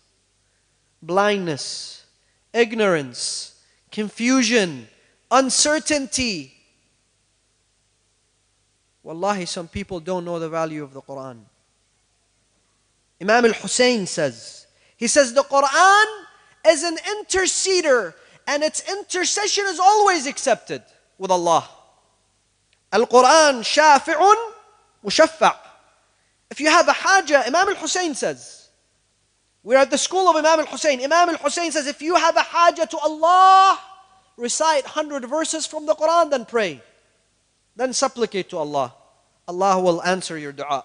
blindness, 1.03 2.05
ignorance, 2.53 3.63
confusion, 3.91 4.89
uncertainty. 5.31 6.55
Wallahi, 9.03 9.47
some 9.47 9.69
people 9.69 10.01
don't 10.01 10.25
know 10.25 10.39
the 10.39 10.49
value 10.49 10.83
of 10.83 10.93
the 10.93 11.01
Quran. 11.01 11.41
Imam 13.21 13.45
al 13.47 13.53
Hussein 13.53 14.07
says, 14.07 14.60
he 15.01 15.09
says 15.09 15.33
the 15.33 15.43
Quran 15.43 16.07
is 16.67 16.83
an 16.83 16.99
interceder 16.99 18.13
and 18.47 18.63
its 18.63 18.87
intercession 18.87 19.65
is 19.67 19.81
always 19.81 20.27
accepted 20.27 20.83
with 21.17 21.31
Allah. 21.31 21.67
Al 22.93 23.07
Quran 23.07 23.65
shafi'un 23.65 24.37
mushaffa'. 25.03 25.57
If 26.51 26.61
you 26.61 26.69
have 26.69 26.87
a 26.87 26.93
haja, 26.93 27.45
Imam 27.47 27.69
al 27.69 27.77
Hussein 27.77 28.15
says, 28.15 28.69
we're 29.63 29.79
at 29.79 29.91
the 29.91 29.97
school 29.97 30.29
of 30.29 30.37
Imam 30.37 30.61
al 30.61 30.67
Hussein. 30.67 31.01
Imam 31.03 31.31
al 31.31 31.37
Hussein 31.39 31.73
says, 31.73 31.87
if 31.87 32.03
you 32.03 32.17
have 32.17 32.37
a 32.37 32.43
haja 32.43 32.85
to 32.85 32.99
Allah, 32.99 33.81
recite 34.37 34.85
100 34.85 35.25
verses 35.25 35.67
from 35.67 35.87
the 35.87 35.95
Quran, 35.95 36.31
then 36.31 36.45
pray. 36.45 36.83
Then 37.75 37.95
supplicate 37.95 38.51
to 38.51 38.59
Allah. 38.59 38.93
Allah 39.49 39.81
will 39.81 40.03
answer 40.03 40.37
your 40.37 40.53
dua. 40.53 40.85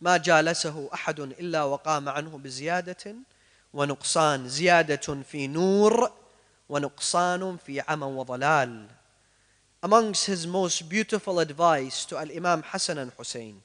ما 0.00 0.16
جالسه 0.16 0.90
أحد 0.94 1.20
إلا 1.20 1.62
وقام 1.62 2.08
عنه 2.08 2.38
بزيادة 2.38 3.14
ونقصان 3.72 4.48
زيادة 4.48 5.22
في 5.22 5.46
نور 5.46 6.12
ونقصان 6.68 7.56
في 7.66 7.80
عمى 7.80 8.06
وضلال 8.06 8.86
Amongst 9.82 10.26
his 10.26 10.46
most 10.46 10.88
beautiful 10.88 11.38
advice 11.38 12.04
to 12.06 12.16
Al-Imam 12.16 12.62
Hassan 12.62 12.98
and 12.98 13.12
Hussein 13.16 13.62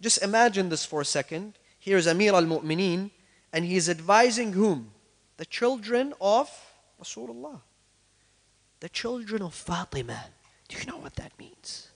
just 0.00 0.22
imagine 0.22 0.68
this 0.68 0.84
for 0.84 1.00
a 1.00 1.04
second. 1.04 1.54
Here's 1.78 2.06
Amir 2.06 2.34
al 2.34 2.44
Mu'mineen, 2.44 3.10
and 3.52 3.64
he's 3.64 3.88
advising 3.88 4.52
whom? 4.52 4.92
The 5.38 5.46
children 5.46 6.14
of 6.20 6.50
Rasulullah. 7.02 7.60
The 8.80 8.88
children 8.88 9.42
of 9.42 9.54
Fatima. 9.54 10.26
Do 10.68 10.78
you 10.78 10.86
know 10.86 10.98
what 10.98 11.16
that 11.16 11.32
means? 11.38 11.88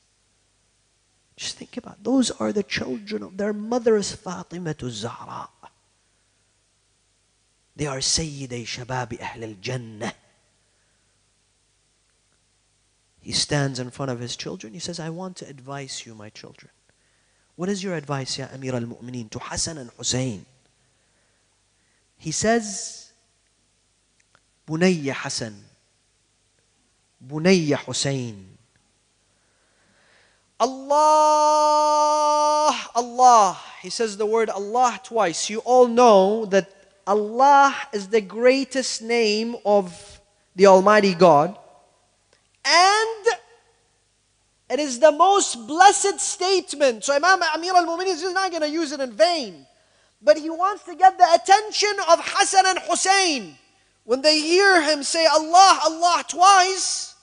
Just 1.38 1.58
think 1.58 1.78
about 1.78 1.97
it. 2.00 2.04
those 2.04 2.32
are 2.32 2.52
the 2.52 2.63
children 2.63 3.21
of 3.21 3.38
their 3.38 3.54
mother 3.54 3.95
is 3.95 4.12
Fatima 4.12 4.76
Zahra. 4.89 5.47
They 7.76 7.86
are 7.86 8.00
Sayyidi 8.00 8.65
Shabab 8.65 9.21
Ahl 9.21 9.43
al 9.43 9.56
Jannah. 9.62 10.13
He 13.21 13.34
stands 13.34 13.80
in 13.80 13.91
front 13.91 14.10
of 14.10 14.19
his 14.19 14.36
children. 14.36 14.73
He 14.73 14.80
says, 14.80 15.00
I 15.00 15.10
want 15.10 15.38
to 15.38 15.47
advise 15.47 16.06
you, 16.06 16.15
my 16.15 16.30
children. 16.30 16.71
What 17.56 17.69
is 17.69 17.84
your 17.84 17.93
advice, 17.93 18.39
Ya 18.39 18.47
Amir 18.52 18.73
al 18.73 18.82
Mu'mineen, 18.82 19.30
to 19.30 19.39
Hassan 19.39 19.78
and 19.78 19.91
Hussein? 19.91 20.43
He 22.17 22.32
says, 22.32 23.12
Bunayya 24.67 25.13
Hassan, 25.13 25.56
Bunayya 27.23 27.78
Hussein. 27.78 28.57
Allah, 30.60 31.56
Allah. 32.96 33.58
He 33.82 33.89
says 33.89 34.17
the 34.17 34.26
word 34.26 34.50
Allah 34.50 35.00
twice. 35.04 35.50
You 35.50 35.60
all 35.60 35.88
know 35.88 36.46
that 36.46 36.70
Allah 37.06 37.76
is 37.93 38.08
the 38.10 38.22
greatest 38.22 39.02
name 39.02 39.56
of 39.65 40.20
the 40.56 40.65
Almighty 40.67 41.13
God. 41.13 41.58
And 42.65 43.28
it 44.70 44.80
is 44.80 45.00
the 45.00 45.12
most 45.12 45.67
blessed 45.67 46.20
statement. 46.20 47.06
So 47.06 47.13
Imam 47.15 47.39
Amir 47.56 47.74
al-Mu'minin 47.76 48.08
is 48.08 48.24
not 48.34 48.52
going 48.52 48.63
to 48.63 48.70
use 48.70 48.91
it 48.91 49.00
in 49.00 49.13
vain. 49.13 49.65
But 50.22 50.38
he 50.38 50.50
wants 50.50 50.84
to 50.86 50.96
get 50.96 51.17
the 51.17 51.28
attention 51.34 51.96
of 52.10 52.20
Hassan 52.22 52.65
and 52.65 52.80
Hussein. 52.89 53.56
When 54.04 54.22
they 54.22 54.39
hear 54.39 54.82
him 54.82 55.04
say 55.04 55.26
Allah, 55.28 55.80
Allah 55.86 56.24
twice, 56.28 57.15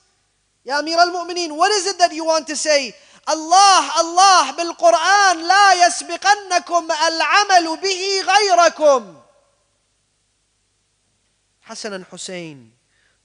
Ya 0.65 0.79
Amir 0.79 0.99
al-Mu'minin, 0.99 1.57
what 1.57 1.73
is 1.73 1.87
it 1.87 1.99
that 1.99 2.15
you 2.15 2.25
want 2.25 2.47
to 2.47 2.57
say? 2.57 2.95
Allah, 3.27 3.83
Allah, 3.97 4.53
بالقرآن 4.57 5.49
لا 5.49 5.87
يسبقنكم 5.87 6.89
العمل 6.93 7.81
به 7.81 8.03
غيركم. 8.23 9.17
Hassan 11.61 11.95
and 11.95 12.05
Hussein, 12.05 12.73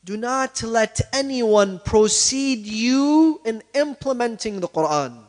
do 0.04 0.16
not 0.16 0.64
let 0.64 1.02
anyone 1.12 1.80
precede 1.84 2.66
you 2.66 3.42
in 3.44 3.62
implementing 3.74 4.62
the 4.62 4.68
Quran. 4.70 5.26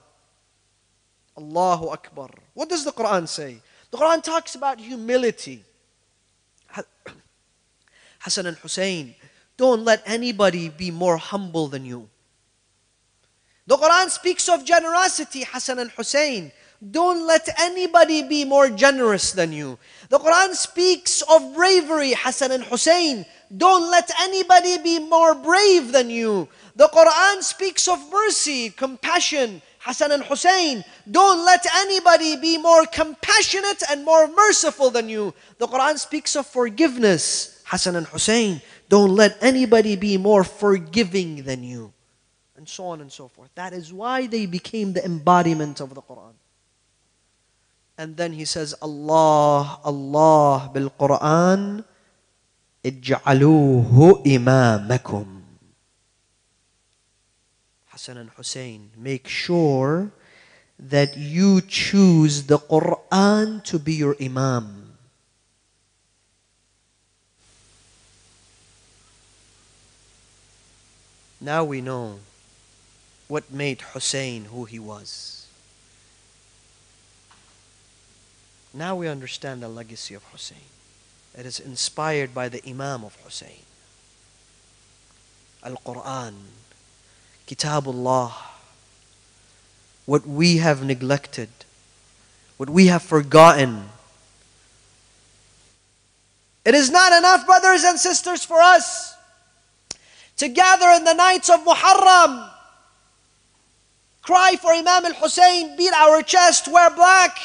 Allahu 1.37 1.89
Akbar. 1.89 2.31
What 2.55 2.69
does 2.69 2.85
the 2.85 2.93
Quran 2.93 3.27
say? 3.27 3.61
The 3.91 3.99
Quran 3.99 4.23
talks 4.23 4.55
about 4.55 4.79
humility. 4.79 5.65
Hassan 8.21 8.47
and 8.47 8.57
Hussein, 8.59 9.15
don't 9.57 9.85
let 9.85 10.03
anybody 10.07 10.69
be 10.69 10.91
more 10.91 11.17
humble 11.17 11.67
than 11.67 11.85
you. 11.85 12.09
The 13.67 13.77
Quran 13.77 14.09
speaks 14.11 14.49
of 14.49 14.65
generosity, 14.65 15.45
Hassan 15.45 15.79
and 15.79 15.91
Hussein. 15.91 16.53
Don't 16.81 17.27
let 17.27 17.47
anybody 17.61 18.23
be 18.23 18.45
more 18.47 18.71
generous 18.71 19.33
than 19.33 19.53
you. 19.53 19.79
The 20.09 20.19
Quran 20.19 20.55
speaks 20.55 21.21
of 21.23 21.55
bravery, 21.55 22.15
Hassan 22.17 22.53
and 22.53 22.65
Hussein. 22.65 23.27
Don't 23.55 23.91
let 23.91 24.11
anybody 24.23 24.79
be 24.79 24.99
more 24.99 25.35
brave 25.35 25.93
than 25.93 26.09
you. 26.09 26.49
The 26.77 26.89
Quran 26.89 27.43
speaks 27.43 27.87
of 27.87 27.99
mercy, 28.11 28.71
compassion, 28.71 29.61
Hassan 29.81 30.13
and 30.13 30.25
Hussein. 30.25 30.85
Don't 31.11 31.45
let 31.45 31.67
anybody 31.77 32.37
be 32.37 32.57
more 32.57 32.87
compassionate 32.87 33.83
and 33.91 34.05
more 34.05 34.29
merciful 34.29 34.91
than 34.91 35.09
you. 35.09 35.35
The 35.59 35.67
Quran 35.67 35.99
speaks 35.99 36.37
of 36.37 36.47
forgiveness, 36.47 37.63
Hassan 37.67 37.97
and 37.97 38.07
Hussein. 38.07 38.63
Don't 38.89 39.15
let 39.15 39.37
anybody 39.43 39.97
be 39.97 40.17
more 40.17 40.45
forgiving 40.45 41.45
than 41.45 41.63
you 41.63 41.93
And 42.60 42.68
so 42.70 42.88
on 42.88 43.02
and 43.02 43.12
so 43.12 43.28
forth. 43.28 43.50
That 43.56 43.74
is 43.74 43.92
why 43.92 44.28
they 44.28 44.46
became 44.46 44.94
the 44.94 45.04
embodiment 45.04 45.82
of 45.82 45.94
the 45.94 46.02
Quran. 46.02 46.34
And 47.98 48.16
then 48.18 48.34
he 48.34 48.46
says, 48.46 48.74
Allah, 48.82 49.80
Allah 49.84 50.70
bil 50.74 50.90
Quran, 50.90 51.84
اجعلوه 52.84 54.24
إمامكم. 54.26 55.26
Hassan 57.88 58.18
and 58.18 58.30
Hussein, 58.32 58.92
make 58.98 59.28
sure 59.28 60.12
that 60.78 61.16
you 61.18 61.62
choose 61.62 62.44
the 62.44 62.60
Quran 62.60 63.64
to 63.64 63.80
be 63.80 63.94
your 63.94 64.16
Imam. 64.22 64.98
Now 71.40 71.64
we 71.64 71.80
know 71.80 72.20
what 73.31 73.53
made 73.53 73.81
Hussein 73.93 74.47
who 74.47 74.65
he 74.65 74.79
was. 74.79 75.47
Now 78.75 78.97
we 78.97 79.07
understand 79.07 79.63
the 79.63 79.69
legacy 79.69 80.15
of 80.15 80.25
Hussein. 80.25 80.59
It 81.39 81.47
is 81.47 81.61
inspired 81.61 82.35
by 82.35 82.49
the 82.49 82.61
Imam 82.69 83.05
of 83.05 83.17
Hussein. 83.23 83.63
Al 85.63 85.77
Quran, 85.77 86.35
Kitabullah, 87.47 88.33
what 90.07 90.27
we 90.27 90.57
have 90.57 90.85
neglected, 90.85 91.51
what 92.57 92.69
we 92.69 92.87
have 92.87 93.03
forgotten. 93.03 93.91
It 96.65 96.75
is 96.75 96.91
not 96.91 97.13
enough, 97.13 97.47
brothers 97.47 97.85
and 97.85 97.99
sisters, 97.99 98.45
for 98.45 98.61
us 98.61 99.15
to 100.39 100.49
gather 100.49 100.89
in 100.91 101.05
the 101.05 101.15
nights 101.15 101.49
of 101.49 101.61
Muharram, 101.61 102.51
cry 104.23 104.57
for 104.61 104.73
Imam 104.73 105.05
al 105.07 105.15
Hussein, 105.15 105.77
beat 105.77 105.93
our 105.93 106.23
chest, 106.23 106.69
wear 106.69 106.91
black 106.91 107.39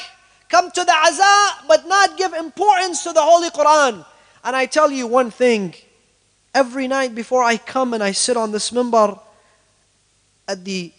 come 0.49 0.71
to 0.71 0.83
the 0.83 0.91
Aza, 0.91 1.67
but 1.67 1.87
not 1.87 2.17
give 2.17 2.33
importance 2.33 3.03
to 3.03 3.11
the 3.11 3.21
Holy 3.21 3.49
Quran. 3.49 4.05
And 4.43 4.55
I 4.55 4.65
tell 4.65 4.91
you 4.91 5.07
one 5.07 5.31
thing 5.31 5.73
every 6.53 6.87
night 6.87 7.15
before 7.15 7.43
I 7.43 7.57
come 7.57 7.93
and 7.93 8.03
I 8.03 8.11
sit 8.11 8.37
on 8.37 8.51
this 8.51 8.71
mimbar 8.71 9.19
at 10.47 10.63
the 10.63 10.91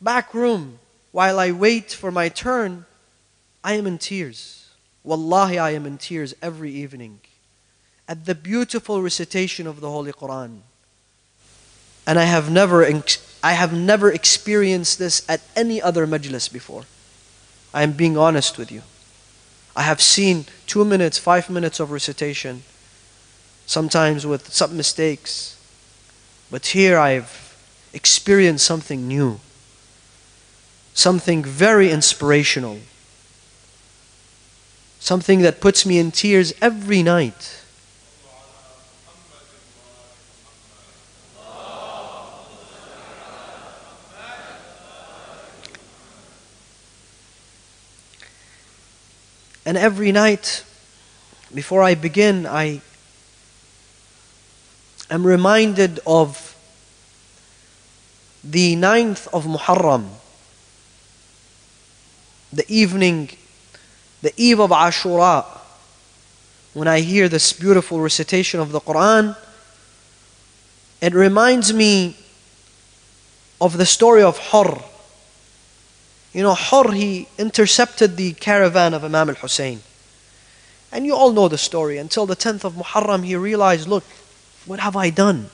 back 0.00 0.32
room 0.32 0.78
while 1.12 1.38
I 1.38 1.50
wait 1.52 1.92
for 1.92 2.10
my 2.10 2.28
turn, 2.28 2.86
I 3.62 3.74
am 3.74 3.86
in 3.86 3.98
tears. 3.98 4.70
Wallahi, 5.02 5.58
I 5.58 5.70
am 5.70 5.86
in 5.86 5.98
tears 5.98 6.34
every 6.40 6.70
evening 6.70 7.20
at 8.08 8.24
the 8.26 8.34
beautiful 8.34 9.02
recitation 9.02 9.66
of 9.66 9.80
the 9.80 9.90
Holy 9.90 10.12
Quran. 10.12 10.60
And 12.06 12.18
I 12.18 12.24
have 12.24 12.50
never, 12.50 12.82
I 13.44 13.52
have 13.52 13.74
never 13.74 14.10
experienced 14.10 14.98
this 14.98 15.22
at 15.28 15.42
any 15.54 15.80
other 15.82 16.06
majlis 16.06 16.50
before. 16.50 16.84
I 17.74 17.82
am 17.82 17.92
being 17.92 18.16
honest 18.16 18.56
with 18.56 18.72
you. 18.72 18.80
I 19.76 19.82
have 19.82 20.00
seen 20.00 20.46
two 20.66 20.82
minutes, 20.82 21.18
five 21.18 21.50
minutes 21.50 21.78
of 21.78 21.90
recitation, 21.90 22.62
sometimes 23.66 24.26
with 24.26 24.50
some 24.50 24.78
mistakes. 24.78 25.58
But 26.50 26.68
here 26.68 26.96
I've 26.96 27.54
experienced 27.92 28.64
something 28.64 29.06
new, 29.06 29.40
something 30.94 31.44
very 31.44 31.90
inspirational, 31.90 32.78
something 35.00 35.42
that 35.42 35.60
puts 35.60 35.84
me 35.84 35.98
in 35.98 36.12
tears 36.12 36.54
every 36.62 37.02
night. 37.02 37.63
And 49.66 49.78
every 49.78 50.12
night, 50.12 50.64
before 51.54 51.82
I 51.82 51.94
begin, 51.94 52.46
I 52.46 52.82
am 55.10 55.26
reminded 55.26 56.00
of 56.06 56.56
the 58.42 58.76
ninth 58.76 59.26
of 59.32 59.46
Muharram, 59.46 60.08
the 62.52 62.64
evening, 62.68 63.30
the 64.20 64.34
eve 64.36 64.60
of 64.60 64.70
Ashura, 64.70 65.46
when 66.74 66.88
I 66.88 67.00
hear 67.00 67.28
this 67.28 67.52
beautiful 67.52 68.00
recitation 68.00 68.60
of 68.60 68.72
the 68.72 68.80
Quran, 68.80 69.36
it 71.00 71.14
reminds 71.14 71.72
me 71.72 72.16
of 73.60 73.78
the 73.78 73.86
story 73.86 74.22
of 74.22 74.36
Hurr 74.38 74.82
you 76.34 76.42
know, 76.42 76.54
Hur, 76.54 76.90
he 76.90 77.28
intercepted 77.38 78.16
the 78.16 78.32
caravan 78.32 78.92
of 78.92 79.04
Imam 79.04 79.30
al 79.30 79.36
Hussein. 79.36 79.80
And 80.90 81.06
you 81.06 81.14
all 81.14 81.32
know 81.32 81.48
the 81.48 81.58
story. 81.58 81.96
Until 81.96 82.26
the 82.26 82.36
10th 82.36 82.64
of 82.64 82.74
Muharram, 82.74 83.24
he 83.24 83.36
realized, 83.36 83.88
look, 83.88 84.04
what 84.66 84.80
have 84.80 84.96
I 84.96 85.10
done? 85.10 85.48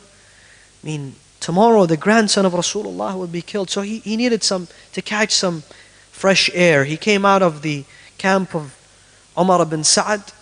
I 0.82 0.86
mean, 0.86 1.14
tomorrow 1.38 1.84
the 1.84 1.98
grandson 1.98 2.46
of 2.46 2.54
Rasulullah 2.54 3.16
will 3.16 3.26
be 3.26 3.42
killed. 3.42 3.68
So 3.70 3.82
he, 3.82 3.98
he 3.98 4.16
needed 4.16 4.42
some 4.42 4.68
to 4.92 5.02
catch 5.02 5.32
some 5.32 5.62
fresh 6.10 6.50
air. 6.54 6.84
He 6.84 6.96
came 6.96 7.26
out 7.26 7.42
of 7.42 7.60
the 7.60 7.84
camp 8.16 8.54
of 8.54 8.74
Umar 9.38 9.60
ibn 9.62 9.84
Sa'ad. 9.84 10.32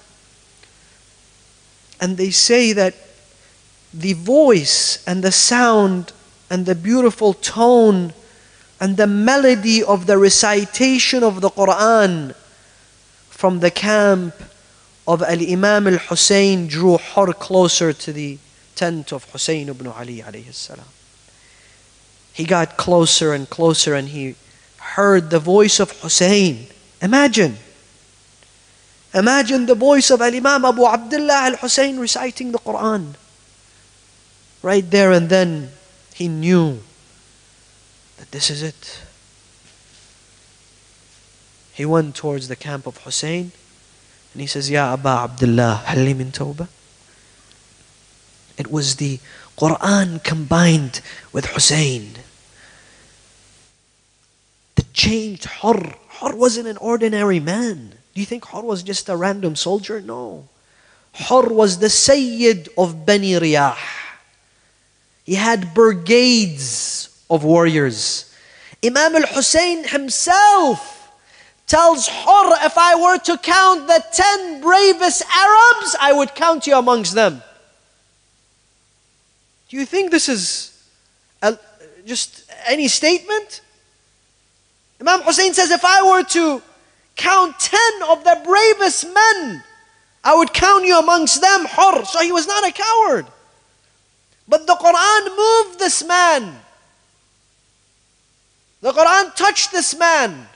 And 2.01 2.17
they 2.17 2.31
say 2.31 2.73
that 2.75 2.95
the 3.93 4.13
voice 4.13 5.03
and 5.05 5.25
the 5.25 5.33
sound 5.33 6.13
and 6.49 6.65
the 6.65 6.77
beautiful 6.77 7.35
tone 7.35 8.13
and 8.81 8.97
the 8.97 9.07
melody 9.07 9.83
of 9.83 10.07
the 10.07 10.19
recitation 10.19 11.23
of 11.23 11.41
the 11.41 11.51
Quran 11.51 12.35
from 13.29 13.61
the 13.61 13.71
camp 13.71 14.35
of 15.07 15.23
Al 15.23 15.41
Imam 15.41 15.87
al 15.87 15.99
Hussein 15.99 16.67
drew 16.67 16.99
Hur 16.99 17.33
closer 17.33 17.93
to 17.93 18.13
the 18.13 18.39
tent 18.75 19.13
of 19.13 19.25
Hussein 19.33 19.69
ibn 19.69 19.87
Ali. 19.87 20.23
He 22.33 22.45
got 22.45 22.77
closer 22.77 23.33
and 23.33 23.49
closer 23.51 23.95
and 23.95 24.09
he 24.09 24.37
heard 24.95 25.31
the 25.31 25.41
voice 25.41 25.81
of 25.81 25.91
Hussein. 26.03 26.67
Imagine. 27.03 27.57
Imagine 29.15 29.67
the 29.67 29.75
voice 29.75 30.11
of 30.11 30.21
Al 30.21 30.35
Imam 30.35 30.65
Abu 30.65 30.85
Abdullah 30.85 31.51
al 31.51 31.57
Hussein 31.57 31.99
reciting 31.99 32.53
the 32.53 32.59
Quran. 32.59 33.15
Right 34.63 34.89
there 34.89 35.13
and 35.13 35.29
then, 35.29 35.71
he 36.15 36.29
knew 36.29 36.83
that 38.19 38.31
this 38.31 38.51
is 38.51 38.63
it. 38.63 39.03
He 41.73 41.85
went 41.85 42.17
towards 42.17 42.49
the 42.49 42.57
camp 42.57 42.87
of 42.87 42.99
Hussein 42.99 43.53
and 44.33 44.41
he 44.41 44.47
says, 44.47 44.71
Ya 44.71 44.93
Aba 44.93 45.31
Abdullah, 45.31 45.85
halli 45.87 46.15
min 46.17 46.33
tawbah. 46.33 46.69
It 48.57 48.71
was 48.71 48.97
the 48.97 49.21
Quran 49.57 50.23
combined 50.23 51.01
with 51.33 51.47
Hussein 51.47 52.15
that 54.75 54.93
changed 54.93 55.45
Hur. 55.45 55.95
Hur 56.21 56.35
wasn't 56.35 56.67
an 56.67 56.77
ordinary 56.79 57.39
man. 57.39 57.95
Do 58.15 58.21
you 58.21 58.27
think 58.27 58.47
Hur 58.47 58.63
was 58.63 58.83
just 58.83 59.09
a 59.09 59.17
random 59.17 59.55
soldier? 59.55 60.01
No. 60.01 60.49
Hur 61.15 61.49
was 61.49 61.79
the 61.79 61.91
Sayyid 61.91 62.69
of 62.77 63.07
Bani 63.07 63.33
Riyah. 63.33 63.77
He 65.25 65.37
had 65.37 65.75
brigades 65.75 67.18
of 67.31 67.45
warriors. 67.45 68.35
Imam 68.85 69.17
al 69.17 69.27
Hussein 69.27 69.85
himself 69.85 71.13
tells 71.67 72.09
Hur, 72.09 72.65
if 72.65 72.79
I 72.79 72.95
were 72.95 73.19
to 73.19 73.39
count 73.39 73.87
the 73.87 74.03
ten 74.13 74.61
bravest 74.61 75.23
Arabs, 75.23 75.97
I 76.01 76.13
would 76.13 76.35
count 76.35 76.67
you 76.67 76.77
amongst 76.77 77.15
them. 77.15 77.43
Do 79.69 79.77
you 79.77 79.85
think 79.85 80.11
this 80.11 80.29
is 80.29 80.83
a, 81.43 81.59
just 82.07 82.51
any 82.67 82.89
statement? 82.89 83.61
Imam 85.01 85.21
Hussein 85.23 85.55
says, 85.55 85.71
if 85.71 85.85
I 85.85 86.03
were 86.03 86.25
to 86.25 86.63
count 87.17 87.59
10 87.59 87.81
of 88.09 88.25
the 88.25 88.41
bravest 88.45 89.05
men, 89.05 89.63
I 90.25 90.35
would 90.35 90.53
count 90.53 90.85
you 90.85 90.99
amongst 90.99 91.41
them, 91.41 91.67
Hur. 91.67 92.05
So 92.05 92.21
he 92.21 92.33
was 92.33 92.47
not 92.47 92.67
a 92.67 92.73
coward. 92.73 93.27
But 94.49 94.67
the 94.67 94.75
Quran 94.75 95.37
moved 95.37 95.79
this 95.79 96.05
man. 96.05 96.59
The 98.81 98.93
Quran 98.93 99.35
touched 99.35 99.73
this 99.73 99.97
man. 99.97 100.47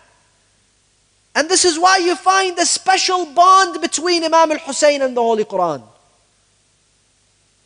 And 1.35 1.49
this 1.49 1.65
is 1.65 1.79
why 1.79 1.97
you 1.99 2.15
find 2.15 2.59
a 2.59 2.67
special 2.67 3.27
bond 3.27 3.81
between 3.81 4.23
Imam 4.23 4.53
al 4.53 4.59
Hussein 4.59 5.03
and 5.03 5.17
the 5.17 5.23
Holy 5.23 5.45
Quran. 5.45 5.83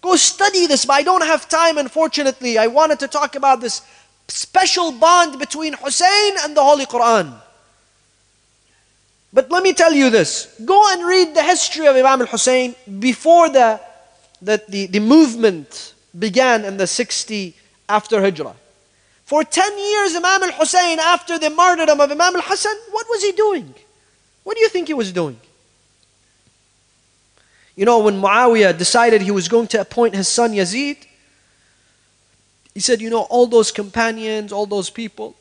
Go 0.00 0.14
study 0.16 0.66
this, 0.66 0.84
but 0.84 0.94
I 0.94 1.02
don't 1.02 1.24
have 1.24 1.48
time, 1.48 1.78
unfortunately. 1.78 2.58
I 2.58 2.68
wanted 2.68 3.00
to 3.00 3.08
talk 3.08 3.34
about 3.34 3.60
this 3.60 3.82
special 4.28 4.92
bond 4.92 5.38
between 5.38 5.72
Hussein 5.72 6.34
and 6.42 6.56
the 6.56 6.62
Holy 6.62 6.86
Quran. 6.86 7.34
But 9.32 9.50
let 9.50 9.62
me 9.62 9.72
tell 9.74 9.92
you 9.92 10.08
this 10.10 10.58
go 10.64 10.92
and 10.92 11.04
read 11.04 11.34
the 11.34 11.42
history 11.42 11.86
of 11.86 11.96
Imam 11.96 12.20
al 12.20 12.28
Hussein 12.28 12.74
before 12.98 13.50
the, 13.50 13.80
the, 14.40 14.62
the, 14.68 14.86
the 14.86 15.00
movement 15.00 15.94
began 16.16 16.64
in 16.64 16.76
the 16.76 16.86
60 16.86 17.54
after 17.88 18.20
Hijrah. 18.20 18.54
For 19.26 19.42
10 19.42 19.76
years, 19.76 20.14
Imam 20.14 20.44
al 20.44 20.52
Hussein, 20.52 21.00
after 21.00 21.36
the 21.36 21.50
martyrdom 21.50 22.00
of 22.00 22.10
Imam 22.12 22.36
al 22.36 22.42
Hassan, 22.42 22.76
what 22.92 23.06
was 23.10 23.22
he 23.22 23.32
doing? 23.32 23.74
What 24.44 24.56
do 24.56 24.62
you 24.62 24.68
think 24.68 24.86
he 24.86 24.94
was 24.94 25.10
doing? 25.10 25.38
You 27.74 27.84
know, 27.84 27.98
when 27.98 28.20
Muawiyah 28.20 28.78
decided 28.78 29.22
he 29.22 29.32
was 29.32 29.48
going 29.48 29.66
to 29.68 29.80
appoint 29.80 30.14
his 30.14 30.28
son 30.28 30.52
Yazid, 30.52 30.98
he 32.72 32.78
said, 32.78 33.00
You 33.00 33.10
know, 33.10 33.22
all 33.22 33.48
those 33.48 33.72
companions, 33.72 34.52
all 34.52 34.64
those 34.64 34.90
people, 34.90 35.34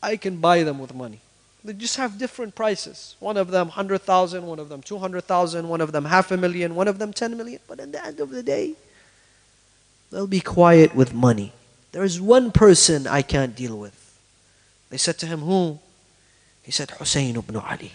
I 0.00 0.16
can 0.16 0.36
buy 0.36 0.62
them 0.62 0.78
with 0.78 0.94
money. 0.94 1.18
They 1.64 1.72
just 1.72 1.96
have 1.96 2.16
different 2.16 2.54
prices. 2.54 3.16
One 3.18 3.36
of 3.36 3.50
them 3.50 3.66
100,000, 3.66 4.46
one 4.46 4.60
of 4.60 4.68
them 4.68 4.82
200,000, 4.82 5.68
one 5.68 5.80
of 5.80 5.90
them 5.90 6.04
half 6.04 6.30
a 6.30 6.36
million, 6.36 6.76
one 6.76 6.86
of 6.86 7.00
them 7.00 7.12
10 7.12 7.36
million. 7.36 7.58
But 7.66 7.80
at 7.80 7.90
the 7.90 8.06
end 8.06 8.20
of 8.20 8.30
the 8.30 8.44
day, 8.44 8.74
they'll 10.12 10.28
be 10.28 10.40
quiet 10.40 10.94
with 10.94 11.12
money. 11.12 11.52
There 11.91 12.03
is 12.03 12.19
one 12.19 12.51
person 12.51 13.07
I 13.07 13.21
can't 13.21 13.55
deal 13.55 13.77
with. 13.77 14.19
They 14.89 14.97
said 14.97 15.17
to 15.19 15.25
him, 15.25 15.39
Who? 15.39 15.79
He 16.63 16.71
said, 16.71 16.91
Hussein 16.91 17.35
ibn 17.37 17.55
Ali. 17.55 17.91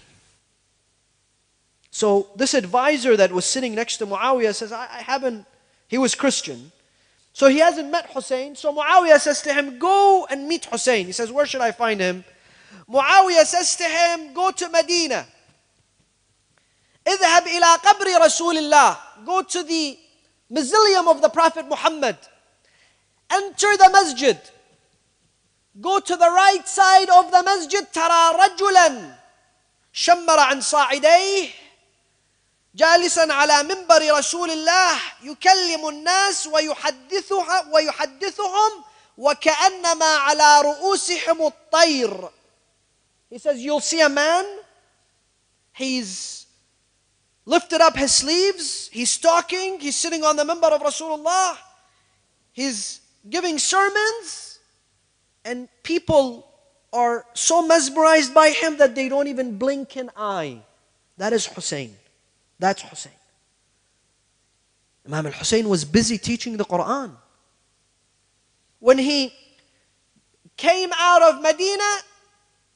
So 1.90 2.28
this 2.36 2.54
advisor 2.54 3.16
that 3.16 3.32
was 3.32 3.44
sitting 3.44 3.74
next 3.74 3.96
to 3.98 4.06
Muawiyah 4.06 4.54
says, 4.54 4.72
I, 4.72 4.84
I 4.84 5.02
haven't, 5.02 5.44
he 5.88 5.98
was 5.98 6.14
Christian. 6.14 6.70
So 7.32 7.48
he 7.48 7.58
hasn't 7.58 7.90
met 7.90 8.10
Hussein. 8.12 8.54
So 8.54 8.72
Muawiyah 8.72 9.18
says 9.18 9.42
to 9.42 9.52
him, 9.52 9.78
Go 9.78 10.26
and 10.30 10.48
meet 10.48 10.66
Hussein. 10.66 11.06
He 11.06 11.12
says, 11.12 11.32
Where 11.32 11.46
should 11.46 11.60
I 11.60 11.72
find 11.72 12.00
him? 12.00 12.24
Muawiyah 12.88 13.44
says 13.44 13.76
to 13.76 13.84
him, 13.84 14.32
Go 14.34 14.50
to 14.50 14.68
Medina. 14.68 15.26
اذهب 17.06 17.46
إلى 17.46 17.76
قبر 17.82 18.20
رسول 18.20 18.58
الله. 18.58 18.96
Go 19.24 19.42
to 19.42 19.62
the 19.62 19.98
mausoleum 20.50 21.08
of 21.08 21.22
the 21.22 21.28
Prophet 21.28 21.66
Muhammad. 21.66 22.16
enter 23.31 23.77
the 23.77 23.89
masjid. 23.91 24.37
Go 25.81 25.99
to 25.99 26.15
the 26.15 26.29
right 26.29 26.67
side 26.67 27.09
of 27.09 27.31
the 27.31 27.43
masjid, 27.43 27.85
ترى 27.93 28.35
رجلا 28.35 29.15
شمر 29.93 30.39
عن 30.39 30.61
صاعديه 30.61 31.49
جالسا 32.75 33.33
على 33.33 33.63
منبر 33.63 34.17
رسول 34.17 34.51
الله 34.51 34.99
يكلم 35.23 35.87
الناس 35.87 36.47
ويحدثها 36.47 37.69
ويحدثهم 37.71 38.83
وكأنما 39.17 40.05
على 40.05 40.61
رؤوسهم 40.61 41.47
الطير. 41.47 42.31
He 43.29 43.37
says, 43.37 43.61
you'll 43.61 43.79
see 43.79 44.01
a 44.01 44.09
man, 44.09 44.45
he's 45.73 46.45
lifted 47.45 47.81
up 47.81 47.95
his 47.95 48.11
sleeves, 48.11 48.89
he's 48.91 49.17
talking, 49.17 49.79
he's 49.79 49.95
sitting 49.95 50.23
on 50.23 50.35
the 50.35 50.43
mimbar 50.43 50.71
of 50.71 50.81
Rasulullah, 50.81 51.57
he's 52.51 53.01
giving 53.29 53.59
sermons, 53.59 54.59
and 55.43 55.67
people 55.83 56.47
are 56.93 57.25
so 57.33 57.65
mesmerized 57.65 58.33
by 58.33 58.49
him 58.49 58.77
that 58.77 58.95
they 58.95 59.09
don't 59.09 59.27
even 59.27 59.57
blink 59.57 59.95
an 59.95 60.09
eye. 60.15 60.61
That 61.17 61.33
is 61.33 61.45
Hussein. 61.45 61.95
That's 62.59 62.81
Hussein. 62.81 63.11
Imam 65.05 65.27
al 65.27 65.33
Hussein 65.33 65.69
was 65.69 65.85
busy 65.85 66.17
teaching 66.17 66.57
the 66.57 66.65
Quran. 66.65 67.11
When 68.79 68.97
he 68.97 69.33
came 70.57 70.91
out 70.97 71.21
of 71.21 71.41
Medina, 71.41 71.91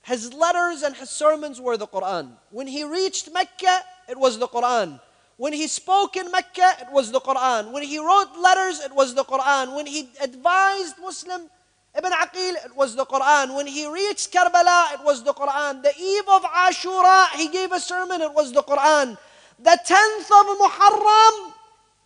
his 0.03 0.33
letters 0.33 0.83
and 0.83 0.95
his 0.95 1.09
sermons 1.09 1.59
were 1.61 1.77
the 1.77 1.87
Quran. 1.87 2.31
When 2.51 2.67
he 2.67 2.83
reached 2.83 3.31
Mecca, 3.31 3.81
it 4.07 4.17
was 4.17 4.37
the 4.37 4.47
Quran. 4.47 4.99
When 5.39 5.53
he 5.53 5.67
spoke 5.67 6.17
in 6.17 6.29
Mecca, 6.31 6.75
it 6.81 6.91
was 6.91 7.13
the 7.15 7.21
Quran. 7.21 7.71
When 7.71 7.81
he 7.81 7.97
wrote 7.97 8.35
letters, 8.37 8.81
it 8.83 8.93
was 8.93 9.15
the 9.15 9.23
Quran. 9.23 9.73
When 9.73 9.85
he 9.85 10.09
advised 10.19 10.95
Muslim 10.99 11.47
Ibn 11.95 12.11
Aqil, 12.11 12.65
it 12.65 12.75
was 12.75 12.93
the 12.97 13.05
Quran. 13.05 13.55
When 13.55 13.65
he 13.65 13.87
reached 13.87 14.33
Karbala, 14.33 14.95
it 14.95 15.03
was 15.05 15.23
the 15.23 15.33
Quran. 15.33 15.81
The 15.81 15.93
eve 15.97 16.27
of 16.27 16.43
Ashura, 16.43 17.29
he 17.39 17.47
gave 17.47 17.71
a 17.71 17.79
sermon, 17.79 18.19
it 18.21 18.33
was 18.33 18.51
the 18.51 18.63
Quran. 18.63 19.17
The 19.59 19.79
10th 19.87 20.27
of 20.27 20.45
Muharram, 20.59 21.53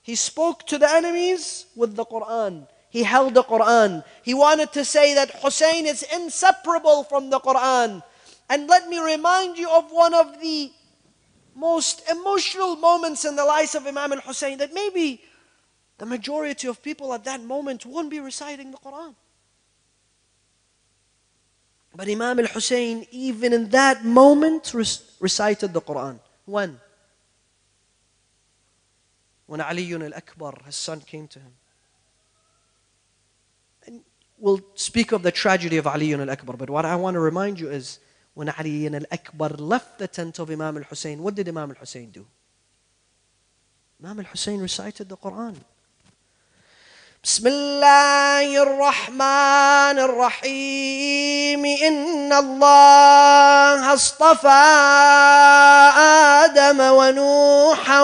he 0.04 0.14
spoke 0.14 0.68
to 0.68 0.78
the 0.78 0.90
enemies 0.90 1.66
with 1.76 1.96
the 1.96 2.06
Quran. 2.06 2.68
He 2.92 3.02
held 3.02 3.34
the 3.34 3.44
Quran. 3.44 4.04
He 4.22 4.36
wanted 4.36 4.72
to 4.74 4.86
say 4.86 5.16
that 5.16 5.42
Hussein 5.42 5.88
is 5.88 6.04
inseparable 6.14 7.04
from 7.04 7.32
the 7.32 7.40
Quran. 7.40 8.04
And 8.48 8.68
let 8.68 8.88
me 8.88 9.00
remind 9.00 9.58
you 9.58 9.72
of 9.72 9.90
one 9.90 10.14
of 10.14 10.40
the 10.40 10.72
most 11.56 12.10
emotional 12.10 12.76
moments 12.76 13.26
in 13.26 13.36
the 13.36 13.46
lives 13.46 13.76
of 13.76 13.86
Imam 13.86 14.14
al 14.14 14.22
Hussein 14.22 14.58
that 14.58 14.74
maybe 14.74 15.22
the 15.98 16.06
majority 16.06 16.68
of 16.68 16.82
people 16.82 17.14
at 17.14 17.26
that 17.26 17.42
moment 17.42 17.86
won't 17.86 18.10
be 18.10 18.20
reciting 18.20 18.72
the 18.72 18.78
Quran. 18.78 19.16
But 21.96 22.08
Imam 22.08 22.40
al 22.40 22.48
Hussein, 22.48 23.06
even 23.12 23.54
in 23.54 23.70
that 23.70 24.04
moment, 24.04 24.74
recited 24.74 25.74
the 25.74 25.82
Quran. 25.82 26.20
When? 26.46 26.80
when 29.54 29.62
Ali 29.62 29.94
al-Akbar, 29.94 30.54
his 30.66 30.76
son, 30.76 31.02
came 31.02 31.28
to 31.28 31.40
him. 31.40 31.52
And 33.86 34.02
we'll 34.40 34.62
speak 34.74 35.12
of 35.12 35.22
the 35.22 35.32
tragedy 35.32 35.78
of 35.78 35.86
Ali 35.86 36.14
al-Akbar, 36.14 36.58
but 36.58 36.70
what 36.70 36.86
I 36.86 36.96
want 36.96 37.16
to 37.16 37.20
remind 37.20 37.60
you 37.60 37.70
is 37.70 38.00
when 38.34 38.50
Ali 38.50 38.88
al-Akbar 38.88 39.50
left 39.50 40.00
the 40.00 40.08
tent 40.08 40.40
of 40.40 40.50
Imam 40.50 40.78
al-Hussein, 40.78 41.22
what 41.22 41.36
did 41.36 41.48
Imam 41.48 41.70
al-Hussein 41.72 42.10
do? 42.12 42.26
Imam 44.02 44.20
al-Hussein 44.20 44.60
recited 44.60 45.10
the 45.10 45.18
Quran. 45.18 45.56
بسم 47.24 47.48
الله 47.48 48.64
الرحمن 48.64 49.98
الرحيم 50.00 51.66
إن 51.66 52.34
الله 52.34 53.94
اصطفى 53.94 54.64
آدم 56.44 56.80
ونوحا 56.80 58.02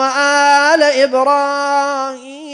وآل 0.00 0.82
إبراهيم 0.82 2.48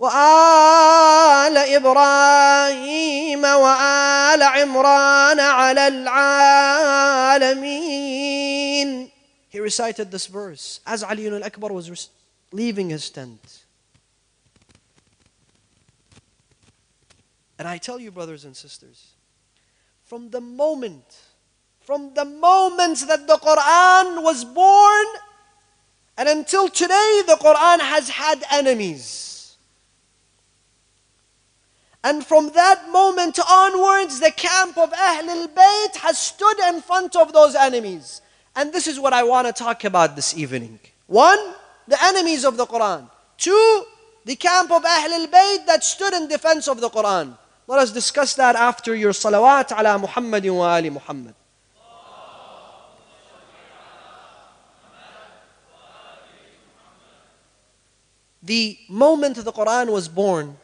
وآل 0.00 1.56
إبراهيم 1.56 3.44
وآل 3.44 4.42
عمران 4.42 5.40
على 5.40 5.88
العالمين 7.40 9.10
He 9.50 9.58
recited 9.60 10.10
this 10.10 10.26
verse 10.26 10.80
as 10.86 11.02
Ali 11.02 11.26
al-Akbar 11.28 11.72
was 11.72 11.90
rec- 11.90 11.98
leaving 12.52 12.88
his 12.88 13.10
tent. 13.10 13.64
And 17.58 17.68
I 17.68 17.76
tell 17.76 18.00
you, 18.00 18.10
brothers 18.10 18.46
and 18.46 18.56
sisters, 18.56 19.08
from 20.04 20.30
the 20.30 20.40
moment, 20.40 21.18
from 21.80 22.14
the 22.14 22.24
moment 22.24 23.06
that 23.06 23.26
the 23.26 23.36
Quran 23.36 24.22
was 24.22 24.46
born, 24.46 25.06
and 26.16 26.26
until 26.28 26.68
today, 26.68 27.22
the 27.26 27.34
Quran 27.34 27.80
has 27.80 28.08
had 28.08 28.42
enemies. 28.50 29.23
And 32.05 32.23
from 32.23 32.51
that 32.51 32.87
moment 32.91 33.39
onwards, 33.49 34.19
the 34.19 34.29
camp 34.29 34.77
of 34.77 34.91
Ahlul 34.93 35.47
Bayt 35.47 35.95
has 36.05 36.19
stood 36.19 36.59
in 36.69 36.79
front 36.83 37.15
of 37.15 37.33
those 37.33 37.55
enemies. 37.55 38.21
And 38.55 38.71
this 38.71 38.85
is 38.85 38.99
what 38.99 39.11
I 39.11 39.23
want 39.23 39.47
to 39.47 39.53
talk 39.53 39.83
about 39.85 40.15
this 40.15 40.37
evening. 40.37 40.79
One, 41.07 41.39
the 41.87 41.97
enemies 42.05 42.45
of 42.45 42.57
the 42.57 42.67
Quran. 42.67 43.09
Two, 43.39 43.85
the 44.23 44.35
camp 44.35 44.69
of 44.69 44.83
Ahlul 44.83 45.25
Bayt 45.31 45.65
that 45.65 45.83
stood 45.83 46.13
in 46.13 46.27
defense 46.27 46.67
of 46.67 46.79
the 46.79 46.91
Quran. 46.91 47.35
Let 47.65 47.79
us 47.79 47.91
discuss 47.91 48.35
that 48.35 48.55
after 48.55 48.93
your 48.93 49.11
salawat 49.11 49.71
ala 49.71 49.97
Muhammadin 49.97 50.53
wa 50.53 50.75
ali 50.75 50.91
Muhammad. 50.91 51.33
The 58.43 58.77
moment 58.89 59.43
the 59.43 59.51
Quran 59.51 59.91
was 59.91 60.07
born, 60.07 60.55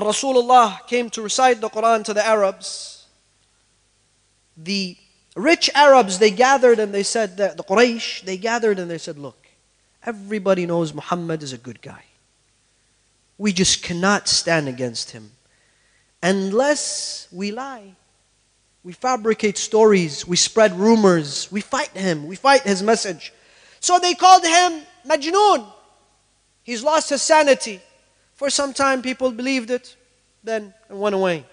Rasulullah 0.00 0.86
came 0.86 1.10
to 1.10 1.22
recite 1.22 1.60
the 1.60 1.68
Quran 1.68 2.04
to 2.04 2.14
the 2.14 2.24
Arabs, 2.24 3.06
the 4.56 4.96
rich 5.36 5.70
Arabs, 5.74 6.18
they 6.18 6.30
gathered 6.30 6.78
and 6.78 6.94
they 6.94 7.02
said, 7.02 7.36
that 7.36 7.56
the 7.56 7.62
Quraysh, 7.62 8.22
they 8.22 8.36
gathered 8.36 8.78
and 8.78 8.90
they 8.90 8.98
said, 8.98 9.18
look, 9.18 9.46
everybody 10.04 10.66
knows 10.66 10.94
Muhammad 10.94 11.42
is 11.42 11.52
a 11.52 11.58
good 11.58 11.82
guy. 11.82 12.04
We 13.38 13.52
just 13.52 13.82
cannot 13.82 14.28
stand 14.28 14.68
against 14.68 15.10
him 15.10 15.32
unless 16.22 17.28
we 17.32 17.50
lie. 17.50 17.94
We 18.84 18.92
fabricate 18.92 19.58
stories, 19.58 20.26
we 20.26 20.36
spread 20.36 20.72
rumors, 20.78 21.50
we 21.52 21.60
fight 21.60 21.90
him, 21.90 22.26
we 22.26 22.34
fight 22.34 22.62
his 22.62 22.82
message. 22.82 23.32
So 23.78 23.98
they 23.98 24.14
called 24.14 24.44
him 24.44 24.82
Majnoon. 25.06 25.66
He's 26.62 26.82
lost 26.82 27.10
his 27.10 27.22
sanity. 27.22 27.80
For 28.42 28.50
some 28.50 28.72
time, 28.72 29.02
people 29.02 29.30
believed 29.30 29.70
it, 29.70 29.94
then 30.42 30.74
it 30.90 30.96
went 30.96 31.14
away. 31.14 31.46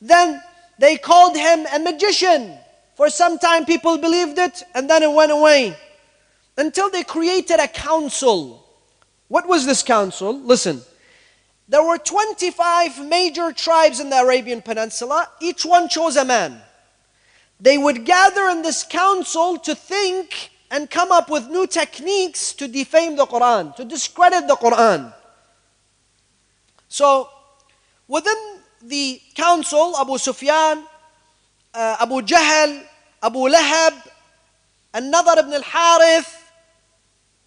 Then 0.00 0.42
they 0.80 0.96
called 0.96 1.36
him 1.36 1.64
a 1.72 1.78
magician. 1.78 2.58
For 2.96 3.08
some 3.08 3.38
time, 3.38 3.64
people 3.64 3.98
believed 3.98 4.36
it, 4.40 4.64
and 4.74 4.90
then 4.90 5.04
it 5.04 5.12
went 5.12 5.30
away. 5.30 5.76
Until 6.58 6.90
they 6.90 7.04
created 7.04 7.60
a 7.60 7.68
council. 7.68 8.66
What 9.28 9.46
was 9.46 9.64
this 9.64 9.84
council? 9.84 10.36
Listen. 10.36 10.82
There 11.68 11.84
were 11.84 11.98
25 11.98 13.06
major 13.06 13.52
tribes 13.52 14.00
in 14.00 14.10
the 14.10 14.18
Arabian 14.18 14.60
Peninsula. 14.60 15.28
Each 15.40 15.64
one 15.64 15.88
chose 15.88 16.16
a 16.16 16.24
man. 16.24 16.60
They 17.60 17.78
would 17.78 18.04
gather 18.04 18.48
in 18.48 18.62
this 18.62 18.82
council 18.82 19.56
to 19.58 19.76
think 19.76 20.50
and 20.68 20.90
come 20.90 21.12
up 21.12 21.30
with 21.30 21.46
new 21.46 21.68
techniques 21.68 22.52
to 22.54 22.66
defame 22.66 23.14
the 23.14 23.24
Quran, 23.24 23.76
to 23.76 23.84
discredit 23.84 24.48
the 24.48 24.56
Quran. 24.56 25.14
So, 26.94 27.28
within 28.06 28.36
the 28.80 29.20
council, 29.34 29.96
Abu 29.98 30.16
Sufyan, 30.16 30.84
uh, 31.74 31.96
Abu 31.98 32.22
Jahl, 32.22 32.84
Abu 33.20 33.38
Lahab, 33.48 33.94
An-Nadar 34.94 35.38
ibn 35.38 35.54
al-Harith, 35.54 36.32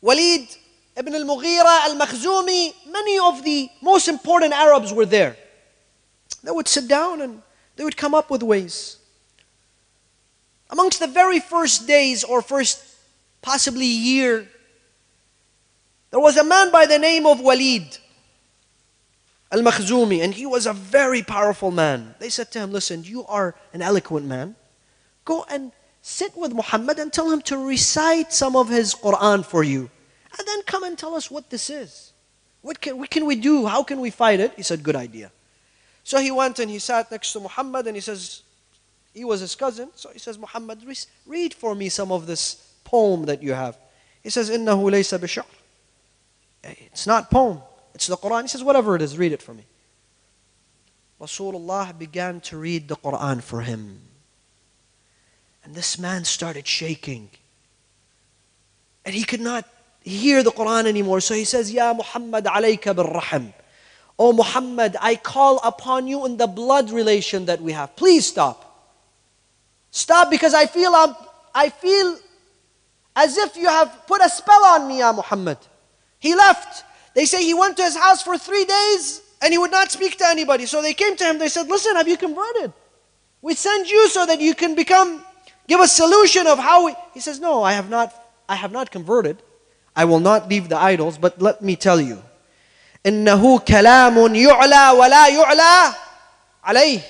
Walid 0.01 0.49
ibn 0.97 1.15
al-Mughira, 1.15 1.87
al-Makhzumi, 1.87 2.73
many 2.91 3.19
of 3.19 3.41
the 3.41 3.69
most 3.81 4.09
important 4.09 4.51
Arabs 4.51 4.91
were 4.91 5.05
there. 5.05 5.37
They 6.43 6.51
would 6.51 6.67
sit 6.67 6.89
down 6.89 7.21
and 7.21 7.41
they 7.77 7.85
would 7.85 7.95
come 7.95 8.13
up 8.13 8.29
with 8.29 8.43
ways. 8.43 8.97
Amongst 10.69 10.99
the 10.99 11.07
very 11.07 11.39
first 11.39 11.87
days 11.87 12.25
or 12.25 12.41
first 12.41 12.83
possibly 13.41 13.85
year, 13.85 14.45
there 16.11 16.19
was 16.19 16.35
a 16.35 16.43
man 16.43 16.69
by 16.69 16.85
the 16.85 16.99
name 16.99 17.25
of 17.25 17.39
Walid 17.39 17.97
al 19.50 19.60
Makhzumi, 19.60 20.22
and 20.22 20.34
he 20.34 20.46
was 20.46 20.66
a 20.66 20.72
very 20.72 21.22
powerful 21.22 21.70
man. 21.70 22.14
They 22.18 22.30
said 22.30 22.50
to 22.52 22.60
him, 22.60 22.72
Listen, 22.72 23.04
you 23.04 23.24
are 23.26 23.54
an 23.72 23.82
eloquent 23.82 24.26
man. 24.26 24.56
Go 25.24 25.44
and 25.48 25.72
sit 26.00 26.36
with 26.36 26.52
Muhammad 26.52 26.98
and 26.98 27.12
tell 27.12 27.30
him 27.30 27.42
to 27.42 27.58
recite 27.58 28.32
some 28.32 28.56
of 28.56 28.68
his 28.68 28.94
Quran 28.94 29.44
for 29.44 29.62
you. 29.62 29.90
And 30.38 30.48
then 30.48 30.62
come 30.62 30.84
and 30.84 30.98
tell 30.98 31.14
us 31.14 31.30
what 31.30 31.50
this 31.50 31.70
is. 31.70 32.12
What 32.62 32.80
can, 32.80 32.98
what 32.98 33.10
can 33.10 33.26
we 33.26 33.36
do? 33.36 33.66
How 33.66 33.82
can 33.82 34.00
we 34.00 34.10
fight 34.10 34.40
it? 34.40 34.52
He 34.56 34.62
said, 34.62 34.82
Good 34.82 34.96
idea. 34.96 35.30
So 36.04 36.18
he 36.18 36.30
went 36.30 36.58
and 36.58 36.70
he 36.70 36.78
sat 36.78 37.10
next 37.10 37.32
to 37.32 37.40
Muhammad 37.40 37.86
and 37.86 37.96
he 37.96 38.00
says, 38.00 38.42
He 39.12 39.24
was 39.24 39.40
his 39.40 39.54
cousin. 39.54 39.90
So 39.94 40.10
he 40.10 40.18
says, 40.18 40.38
Muhammad, 40.38 40.82
read 41.26 41.54
for 41.54 41.74
me 41.74 41.88
some 41.88 42.10
of 42.10 42.26
this 42.26 42.74
poem 42.84 43.26
that 43.26 43.42
you 43.42 43.52
have. 43.52 43.76
He 44.22 44.30
says, 44.30 44.50
إِنَّهُ 44.50 44.66
لَيْسَ 44.66 45.18
بِشَعْرٍ 45.18 45.44
It's 46.64 47.06
not 47.06 47.30
poem. 47.30 47.60
It's 47.97 48.05
the 48.05 48.15
Quran. 48.15 48.43
He 48.43 48.47
says, 48.49 48.63
whatever 48.63 48.95
it 48.95 49.01
is, 49.01 49.17
read 49.17 49.31
it 49.31 49.41
for 49.41 49.55
me. 49.55 49.65
Rasulullah 51.19 51.97
began 51.97 52.39
to 52.41 52.55
read 52.55 52.87
the 52.87 52.95
Quran 52.95 53.41
for 53.41 53.61
him. 53.61 54.01
And 55.63 55.73
this 55.73 55.97
man 55.97 56.23
started 56.23 56.67
shaking. 56.67 57.31
And 59.03 59.15
he 59.15 59.23
could 59.23 59.41
not 59.41 59.65
hear 60.03 60.43
the 60.43 60.51
Quran 60.51 60.85
anymore. 60.85 61.21
So 61.21 61.33
he 61.33 61.43
says, 61.43 61.71
Ya 61.71 61.91
Muhammad 61.91 62.45
alayka 62.45 62.95
bil 62.95 63.05
rahim. 63.05 63.51
Oh 64.19 64.31
Muhammad, 64.31 64.95
I 65.01 65.15
call 65.15 65.59
upon 65.63 66.05
you 66.05 66.23
in 66.27 66.37
the 66.37 66.45
blood 66.45 66.91
relation 66.91 67.45
that 67.47 67.59
we 67.59 67.71
have. 67.71 67.95
Please 67.95 68.27
stop. 68.27 68.93
Stop 69.89 70.29
because 70.29 70.53
I 70.53 70.67
feel 70.67 70.93
I'm, 70.93 71.15
I 71.55 71.69
feel 71.69 72.19
as 73.15 73.39
if 73.39 73.57
you 73.57 73.67
have 73.67 74.05
put 74.05 74.21
a 74.23 74.29
spell 74.29 74.63
on 74.65 74.87
me, 74.87 74.99
Ya 74.99 75.13
Muhammad. 75.13 75.57
He 76.19 76.35
left. 76.35 76.83
They 77.16 77.24
say 77.24 77.42
he 77.42 77.54
went 77.54 77.76
to 77.76 77.82
his 77.82 77.96
house 77.96 78.22
for 78.22 78.38
three 78.38 78.64
days 78.64 79.22
and 79.42 79.52
he 79.52 79.58
would 79.58 79.70
not 79.70 79.90
speak 79.90 80.16
to 80.18 80.26
anybody. 80.26 80.66
So 80.66 80.80
they 80.80 80.94
came 80.94 81.16
to 81.16 81.24
him, 81.24 81.38
they 81.38 81.48
said, 81.48 81.68
Listen, 81.68 81.96
have 81.96 82.08
you 82.08 82.16
converted? 82.16 82.72
We 83.42 83.54
send 83.54 83.88
you 83.88 84.08
so 84.08 84.24
that 84.24 84.40
you 84.40 84.54
can 84.54 84.74
become, 84.74 85.24
give 85.66 85.80
a 85.80 85.88
solution 85.88 86.46
of 86.46 86.58
how 86.58 86.86
we. 86.86 86.94
He 87.12 87.20
says, 87.20 87.40
No, 87.40 87.62
I 87.62 87.72
have 87.72 87.90
not, 87.90 88.14
I 88.48 88.54
have 88.54 88.72
not 88.72 88.90
converted. 88.90 89.42
I 89.94 90.04
will 90.06 90.20
not 90.20 90.48
leave 90.48 90.68
the 90.68 90.78
idols, 90.78 91.18
but 91.18 91.40
let 91.42 91.60
me 91.60 91.76
tell 91.76 92.00
you. 92.00 92.22
إنه 93.04 93.58
كلام 93.58 94.34
يعلى 94.34 94.90
ولا 94.90 95.28
يعلى 95.28 95.94
عليه. 96.64 97.02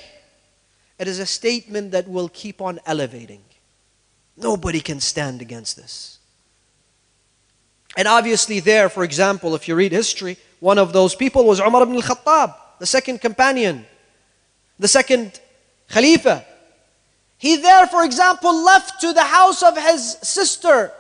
It 0.99 1.09
is 1.09 1.19
a 1.19 1.27
statement 1.27 1.93
that 1.93 2.09
will 2.09 2.29
keep 2.29 2.63
on 2.63 2.81
elevating. 2.87 3.43
Nobody 4.37 4.81
can 4.81 5.01
stand 5.01 5.43
against 5.43 5.77
this. 5.77 6.16
And 7.98 8.08
obviously, 8.08 8.60
there, 8.60 8.90
for 8.90 9.04
example, 9.04 9.56
if 9.56 9.68
you 9.68 9.74
read 9.74 9.92
history, 9.92 10.38
one 10.60 10.78
of 10.78 10.94
those 10.94 11.16
people 11.16 11.46
was 11.46 11.60
Umar 11.60 11.82
ibn 11.82 11.96
al-Khattab, 11.96 12.54
the 12.78 12.86
second 12.86 13.20
companion, 13.22 13.88
the 14.78 14.88
second 14.88 15.42
Khalifa. 15.90 16.46
He 17.40 17.58
there, 17.58 17.88
for 17.88 18.06
example, 18.06 18.54
left 18.64 19.02
to 19.02 19.14
the 19.14 19.24
house 19.24 19.64
of 19.64 19.76
his 19.76 20.16
sister. 20.22 20.92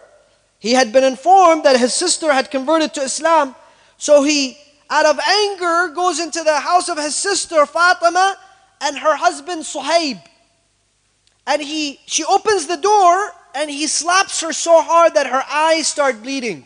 He 0.58 0.74
had 0.74 0.91
been 0.91 1.04
informed 1.04 1.66
that 1.66 1.80
his 1.80 1.93
sister 1.93 2.34
had 2.34 2.50
converted 2.50 2.95
to 2.95 3.02
Islam. 3.02 3.56
So 4.00 4.24
he, 4.24 4.58
out 4.89 5.06
of 5.06 5.20
anger, 5.20 5.93
goes 5.93 6.20
into 6.20 6.43
the 6.43 6.60
house 6.60 6.89
of 6.89 6.98
his 6.98 7.16
sister 7.16 7.68
Fatima 7.68 8.38
and 8.82 8.98
her 8.98 9.16
husband 9.16 9.66
Suhaib. 9.66 10.20
And 11.45 11.62
he, 11.62 12.00
she 12.08 12.24
opens 12.24 12.66
the 12.66 12.78
door 12.78 13.34
and 13.54 13.70
he 13.70 13.86
slaps 13.86 14.41
her 14.41 14.52
so 14.52 14.82
hard 14.82 15.14
that 15.14 15.28
her 15.28 15.43
eyes 15.48 15.88
start 15.88 16.24
bleeding 16.24 16.66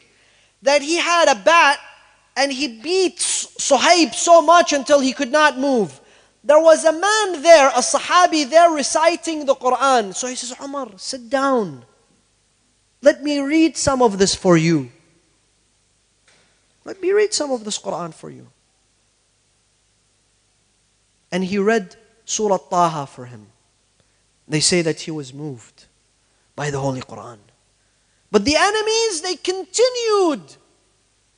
that 0.61 0.81
he 0.81 0.97
had 0.97 1.27
a 1.29 1.35
bat 1.35 1.79
and 2.35 2.51
he 2.51 2.79
beat 2.81 3.17
Suhaib 3.17 4.13
so 4.13 4.41
much 4.41 4.73
until 4.73 4.99
he 4.99 5.13
could 5.13 5.31
not 5.31 5.57
move. 5.57 5.99
There 6.43 6.59
was 6.59 6.85
a 6.85 6.91
man 6.91 7.41
there, 7.41 7.69
a 7.69 7.81
Sahabi 7.81 8.49
there 8.49 8.71
reciting 8.71 9.45
the 9.45 9.55
Quran. 9.55 10.15
So 10.15 10.27
he 10.27 10.35
says, 10.35 10.53
Umar, 10.61 10.89
sit 10.97 11.29
down. 11.29 11.85
Let 13.01 13.23
me 13.23 13.39
read 13.39 13.77
some 13.77 14.01
of 14.01 14.17
this 14.17 14.33
for 14.33 14.57
you. 14.57 14.91
Let 16.83 17.01
me 17.01 17.11
read 17.11 17.33
some 17.33 17.51
of 17.51 17.63
this 17.63 17.77
Quran 17.77 18.13
for 18.13 18.29
you. 18.29 18.47
And 21.31 21.43
he 21.43 21.57
read 21.57 21.95
Surah 22.25 22.57
Taha 22.57 23.07
for 23.07 23.25
him. 23.25 23.47
They 24.47 24.59
say 24.59 24.81
that 24.81 25.01
he 25.01 25.11
was 25.11 25.33
moved 25.33 25.85
by 26.55 26.71
the 26.71 26.79
Holy 26.79 27.01
Quran. 27.01 27.37
But 28.31 28.45
the 28.45 28.55
enemies, 28.55 29.21
they 29.21 29.35
continued 29.35 30.55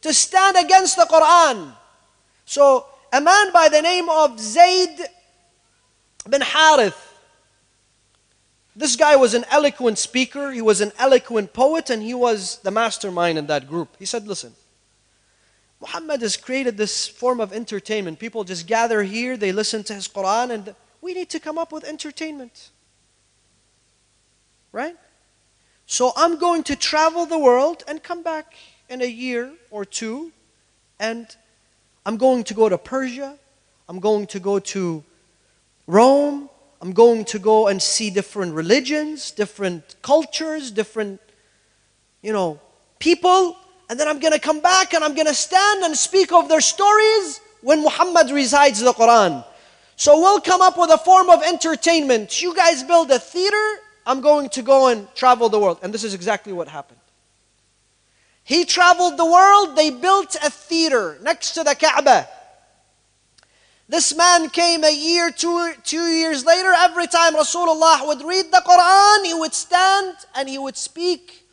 to 0.01 0.13
stand 0.13 0.57
against 0.57 0.95
the 0.95 1.05
Quran. 1.05 1.73
So, 2.45 2.85
a 3.11 3.19
man 3.19 3.51
by 3.51 3.69
the 3.69 3.81
name 3.81 4.09
of 4.09 4.39
Zayd 4.39 4.99
bin 6.29 6.41
Harith, 6.41 7.09
this 8.75 8.95
guy 8.95 9.15
was 9.15 9.33
an 9.33 9.45
eloquent 9.51 9.97
speaker, 9.97 10.51
he 10.51 10.61
was 10.61 10.81
an 10.81 10.91
eloquent 10.97 11.53
poet, 11.53 11.89
and 11.89 12.01
he 12.01 12.13
was 12.13 12.57
the 12.59 12.71
mastermind 12.71 13.37
in 13.37 13.47
that 13.47 13.67
group. 13.67 13.95
He 13.99 14.05
said, 14.05 14.27
Listen, 14.27 14.53
Muhammad 15.79 16.21
has 16.21 16.37
created 16.37 16.77
this 16.77 17.07
form 17.07 17.39
of 17.39 17.53
entertainment. 17.53 18.17
People 18.17 18.43
just 18.43 18.67
gather 18.67 19.03
here, 19.03 19.37
they 19.37 19.51
listen 19.51 19.83
to 19.83 19.93
his 19.93 20.07
Quran, 20.07 20.51
and 20.51 20.75
we 21.01 21.13
need 21.13 21.29
to 21.31 21.39
come 21.39 21.57
up 21.57 21.71
with 21.71 21.83
entertainment. 21.83 22.69
Right? 24.71 24.95
So 25.85 26.11
I'm 26.15 26.37
going 26.37 26.63
to 26.63 26.75
travel 26.75 27.25
the 27.25 27.37
world 27.37 27.83
and 27.87 28.01
come 28.01 28.23
back 28.23 28.53
in 28.89 29.01
a 29.01 29.07
year 29.07 29.51
or 29.71 29.85
two, 29.85 30.31
and 30.99 31.27
I'm 32.05 32.17
going 32.17 32.43
to 32.45 32.53
go 32.53 32.69
to 32.69 32.77
Persia, 32.77 33.37
I'm 33.87 33.99
going 33.99 34.27
to 34.27 34.39
go 34.39 34.59
to 34.59 35.03
Rome, 35.87 36.49
I'm 36.81 36.91
going 36.91 37.23
to 37.25 37.39
go 37.39 37.67
and 37.67 37.81
see 37.81 38.09
different 38.09 38.53
religions, 38.53 39.31
different 39.31 39.95
cultures, 40.01 40.69
different, 40.69 41.21
you 42.21 42.33
know, 42.33 42.59
people. 42.99 43.57
And 43.89 43.97
then 43.97 44.07
I'm 44.09 44.19
going 44.19 44.33
to 44.33 44.39
come 44.39 44.59
back 44.59 44.93
and 44.93 45.03
I'm 45.03 45.15
going 45.15 45.27
to 45.27 45.33
stand 45.33 45.83
and 45.83 45.95
speak 45.95 46.33
of 46.33 46.49
their 46.49 46.59
stories 46.59 47.39
when 47.61 47.83
Muhammad 47.83 48.31
recites 48.31 48.81
the 48.81 48.91
Quran. 48.91 49.45
So 49.95 50.19
we'll 50.19 50.41
come 50.41 50.61
up 50.61 50.77
with 50.77 50.89
a 50.89 50.97
form 50.97 51.29
of 51.29 51.41
entertainment. 51.43 52.41
You 52.41 52.53
guys 52.53 52.83
build 52.83 53.11
a 53.11 53.19
theater, 53.19 53.79
I'm 54.05 54.21
going 54.21 54.49
to 54.49 54.61
go 54.61 54.87
and 54.87 55.07
travel 55.15 55.49
the 55.49 55.59
world. 55.59 55.79
And 55.81 55.93
this 55.93 56.03
is 56.03 56.13
exactly 56.13 56.53
what 56.53 56.67
happened. 56.67 56.99
He 58.43 58.65
traveled 58.65 59.17
the 59.17 59.25
world, 59.25 59.77
they 59.77 59.89
built 59.89 60.35
a 60.35 60.49
theater 60.49 61.17
next 61.21 61.53
to 61.53 61.63
the 61.63 61.75
Kaaba. 61.75 62.27
This 63.87 64.15
man 64.15 64.49
came 64.49 64.83
a 64.83 64.93
year, 64.93 65.31
two, 65.31 65.73
two 65.83 66.07
years 66.07 66.45
later. 66.45 66.73
Every 66.75 67.07
time 67.07 67.35
Rasulullah 67.35 68.07
would 68.07 68.21
read 68.21 68.45
the 68.51 68.63
Quran, 68.65 69.25
he 69.25 69.33
would 69.33 69.53
stand 69.53 70.15
and 70.35 70.49
he 70.49 70.57
would 70.57 70.77
speak 70.77 71.45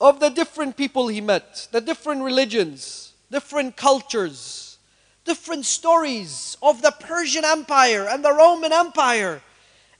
of 0.00 0.18
the 0.18 0.30
different 0.30 0.76
people 0.76 1.08
he 1.08 1.20
met, 1.20 1.68
the 1.72 1.80
different 1.80 2.22
religions, 2.22 3.12
different 3.30 3.76
cultures, 3.76 4.78
different 5.24 5.66
stories 5.66 6.56
of 6.62 6.80
the 6.80 6.90
Persian 6.92 7.44
Empire 7.44 8.08
and 8.08 8.24
the 8.24 8.32
Roman 8.32 8.72
Empire. 8.72 9.42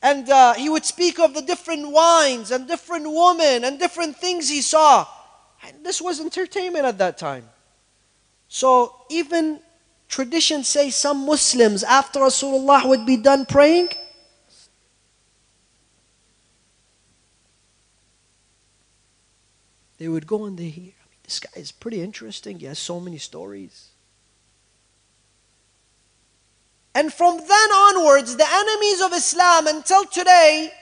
And 0.03 0.29
uh, 0.31 0.55
he 0.55 0.69
would 0.69 0.85
speak 0.85 1.19
of 1.19 1.35
the 1.35 1.43
different 1.43 1.91
wines 1.91 2.51
and 2.51 2.67
different 2.67 3.05
women 3.07 3.65
and 3.65 3.79
different 3.79 4.17
things 4.17 4.49
he 4.49 4.63
saw. 4.63 5.07
And 5.67 5.85
this 5.85 6.01
was 6.01 6.21
entertainment 6.21 6.87
at 6.87 6.99
that 6.99 7.19
time. 7.19 7.49
So 8.49 8.97
even 9.11 9.61
traditions 10.09 10.69
say 10.69 10.91
some 10.91 11.27
Muslims, 11.27 11.85
after 11.85 12.21
Rasulullah 12.21 12.89
would 12.89 13.05
be 13.05 13.19
done 13.19 13.45
praying, 13.45 13.91
they 19.99 20.09
would 20.09 20.27
go 20.27 20.47
and 20.47 20.59
they 20.59 20.71
hear, 20.71 20.95
I 20.99 21.07
mean, 21.11 21.19
this 21.23 21.41
guy 21.41 21.61
is 21.61 21.71
pretty 21.71 22.01
interesting. 22.01 22.59
He 22.59 22.67
has 22.67 22.79
so 22.79 22.99
many 22.99 23.19
stories. 23.19 23.90
And 26.95 27.13
from 27.13 27.37
then 27.37 27.73
onwards, 27.73 28.37
the 28.37 28.47
enemies 28.49 29.01
of 29.01 29.13
Islam 29.13 29.67
until 29.67 30.05
today, 30.05 30.73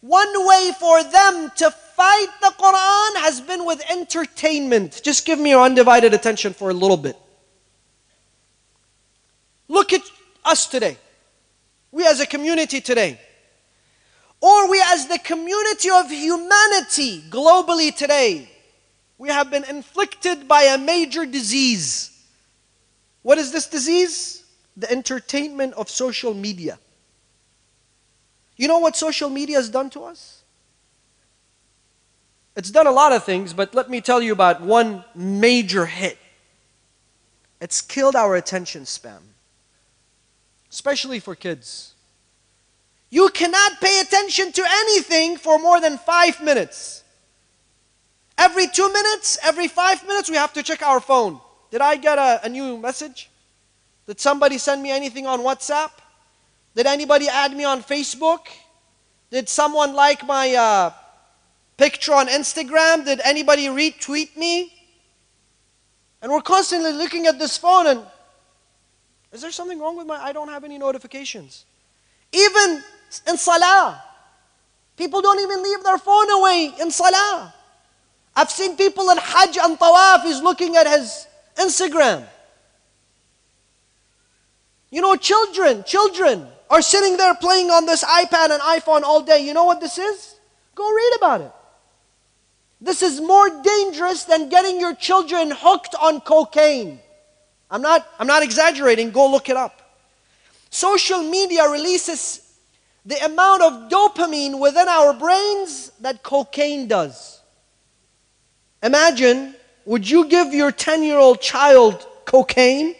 one 0.00 0.46
way 0.46 0.72
for 0.78 1.02
them 1.04 1.50
to 1.56 1.70
fight 1.70 2.28
the 2.40 2.52
Quran 2.58 3.22
has 3.22 3.40
been 3.40 3.64
with 3.66 3.82
entertainment. 3.90 5.00
Just 5.04 5.26
give 5.26 5.38
me 5.38 5.50
your 5.50 5.62
undivided 5.62 6.14
attention 6.14 6.54
for 6.54 6.70
a 6.70 6.74
little 6.74 6.96
bit. 6.96 7.16
Look 9.68 9.92
at 9.92 10.02
us 10.44 10.66
today. 10.66 10.96
We 11.92 12.06
as 12.06 12.20
a 12.20 12.26
community 12.26 12.80
today. 12.80 13.20
Or 14.40 14.68
we 14.68 14.82
as 14.84 15.06
the 15.06 15.18
community 15.18 15.90
of 15.90 16.10
humanity 16.10 17.22
globally 17.30 17.94
today. 17.94 18.50
We 19.18 19.28
have 19.28 19.50
been 19.50 19.64
inflicted 19.64 20.48
by 20.48 20.62
a 20.62 20.78
major 20.78 21.24
disease. 21.24 22.10
What 23.22 23.38
is 23.38 23.52
this 23.52 23.68
disease? 23.68 24.41
The 24.76 24.90
entertainment 24.90 25.74
of 25.74 25.88
social 25.88 26.34
media. 26.34 26.78
You 28.56 28.68
know 28.68 28.78
what 28.78 28.96
social 28.96 29.28
media 29.28 29.56
has 29.56 29.68
done 29.68 29.90
to 29.90 30.04
us? 30.04 30.42
It's 32.54 32.70
done 32.70 32.86
a 32.86 32.92
lot 32.92 33.12
of 33.12 33.24
things, 33.24 33.52
but 33.54 33.74
let 33.74 33.88
me 33.88 34.00
tell 34.00 34.22
you 34.22 34.32
about 34.32 34.60
one 34.60 35.04
major 35.14 35.86
hit. 35.86 36.18
It's 37.60 37.80
killed 37.80 38.16
our 38.16 38.36
attention 38.36 38.86
span 38.86 39.32
especially 40.72 41.20
for 41.20 41.36
kids. 41.36 41.94
You 43.10 43.28
cannot 43.28 43.80
pay 43.80 44.00
attention 44.00 44.52
to 44.52 44.64
anything 44.66 45.36
for 45.36 45.58
more 45.58 45.80
than 45.80 45.98
five 45.98 46.42
minutes. 46.42 47.04
Every 48.38 48.66
two 48.66 48.90
minutes, 48.90 49.38
every 49.44 49.68
five 49.68 50.02
minutes, 50.06 50.30
we 50.30 50.36
have 50.36 50.54
to 50.54 50.62
check 50.62 50.82
our 50.82 50.98
phone. 50.98 51.38
Did 51.70 51.82
I 51.82 51.96
get 51.96 52.16
a, 52.18 52.40
a 52.44 52.48
new 52.48 52.78
message? 52.78 53.30
Did 54.06 54.20
somebody 54.20 54.58
send 54.58 54.82
me 54.82 54.90
anything 54.90 55.26
on 55.26 55.40
WhatsApp? 55.40 55.90
Did 56.74 56.86
anybody 56.86 57.28
add 57.28 57.54
me 57.56 57.64
on 57.64 57.82
Facebook? 57.82 58.46
Did 59.30 59.48
someone 59.48 59.94
like 59.94 60.26
my 60.26 60.54
uh, 60.54 60.92
picture 61.76 62.14
on 62.14 62.26
Instagram? 62.28 63.04
Did 63.04 63.20
anybody 63.24 63.66
retweet 63.66 64.36
me? 64.36 64.72
And 66.20 66.30
we're 66.30 66.40
constantly 66.40 66.92
looking 66.92 67.26
at 67.26 67.38
this 67.38 67.56
phone 67.58 67.86
and 67.86 68.00
is 69.32 69.40
there 69.40 69.50
something 69.50 69.80
wrong 69.80 69.96
with 69.96 70.06
my 70.06 70.16
I 70.22 70.32
don't 70.32 70.48
have 70.48 70.62
any 70.62 70.78
notifications? 70.78 71.64
Even 72.32 72.82
in 73.26 73.36
salah. 73.36 74.02
People 74.96 75.22
don't 75.22 75.40
even 75.40 75.62
leave 75.62 75.82
their 75.82 75.98
phone 75.98 76.30
away 76.30 76.72
in 76.80 76.90
salah. 76.90 77.54
I've 78.36 78.50
seen 78.50 78.76
people 78.76 79.10
in 79.10 79.18
Hajj 79.18 79.58
and 79.58 79.78
Tawaf, 79.78 80.22
he's 80.22 80.40
looking 80.40 80.76
at 80.76 80.86
his 80.86 81.26
Instagram. 81.56 82.26
You 84.92 85.00
know, 85.00 85.16
children, 85.16 85.84
children 85.84 86.46
are 86.68 86.82
sitting 86.82 87.16
there 87.16 87.34
playing 87.34 87.70
on 87.70 87.86
this 87.86 88.04
iPad 88.04 88.50
and 88.50 88.60
iPhone 88.60 89.02
all 89.02 89.22
day. 89.22 89.44
You 89.44 89.54
know 89.54 89.64
what 89.64 89.80
this 89.80 89.96
is? 89.96 90.36
Go 90.74 90.88
read 90.88 91.12
about 91.16 91.40
it. 91.40 91.52
This 92.78 93.02
is 93.02 93.18
more 93.18 93.48
dangerous 93.62 94.24
than 94.24 94.50
getting 94.50 94.78
your 94.78 94.94
children 94.94 95.50
hooked 95.50 95.94
on 95.94 96.20
cocaine. 96.20 97.00
I'm 97.70 97.80
not, 97.80 98.06
I'm 98.18 98.26
not 98.26 98.42
exaggerating, 98.42 99.12
go 99.12 99.30
look 99.30 99.48
it 99.48 99.56
up. 99.56 99.80
Social 100.68 101.22
media 101.22 101.68
releases 101.70 102.54
the 103.06 103.16
amount 103.24 103.62
of 103.62 103.90
dopamine 103.90 104.60
within 104.60 104.88
our 104.88 105.14
brains 105.14 105.90
that 106.00 106.22
cocaine 106.22 106.86
does. 106.86 107.40
Imagine, 108.82 109.54
would 109.86 110.08
you 110.08 110.28
give 110.28 110.52
your 110.52 110.70
10 110.70 111.02
year 111.02 111.16
old 111.16 111.40
child 111.40 112.06
cocaine? 112.26 112.94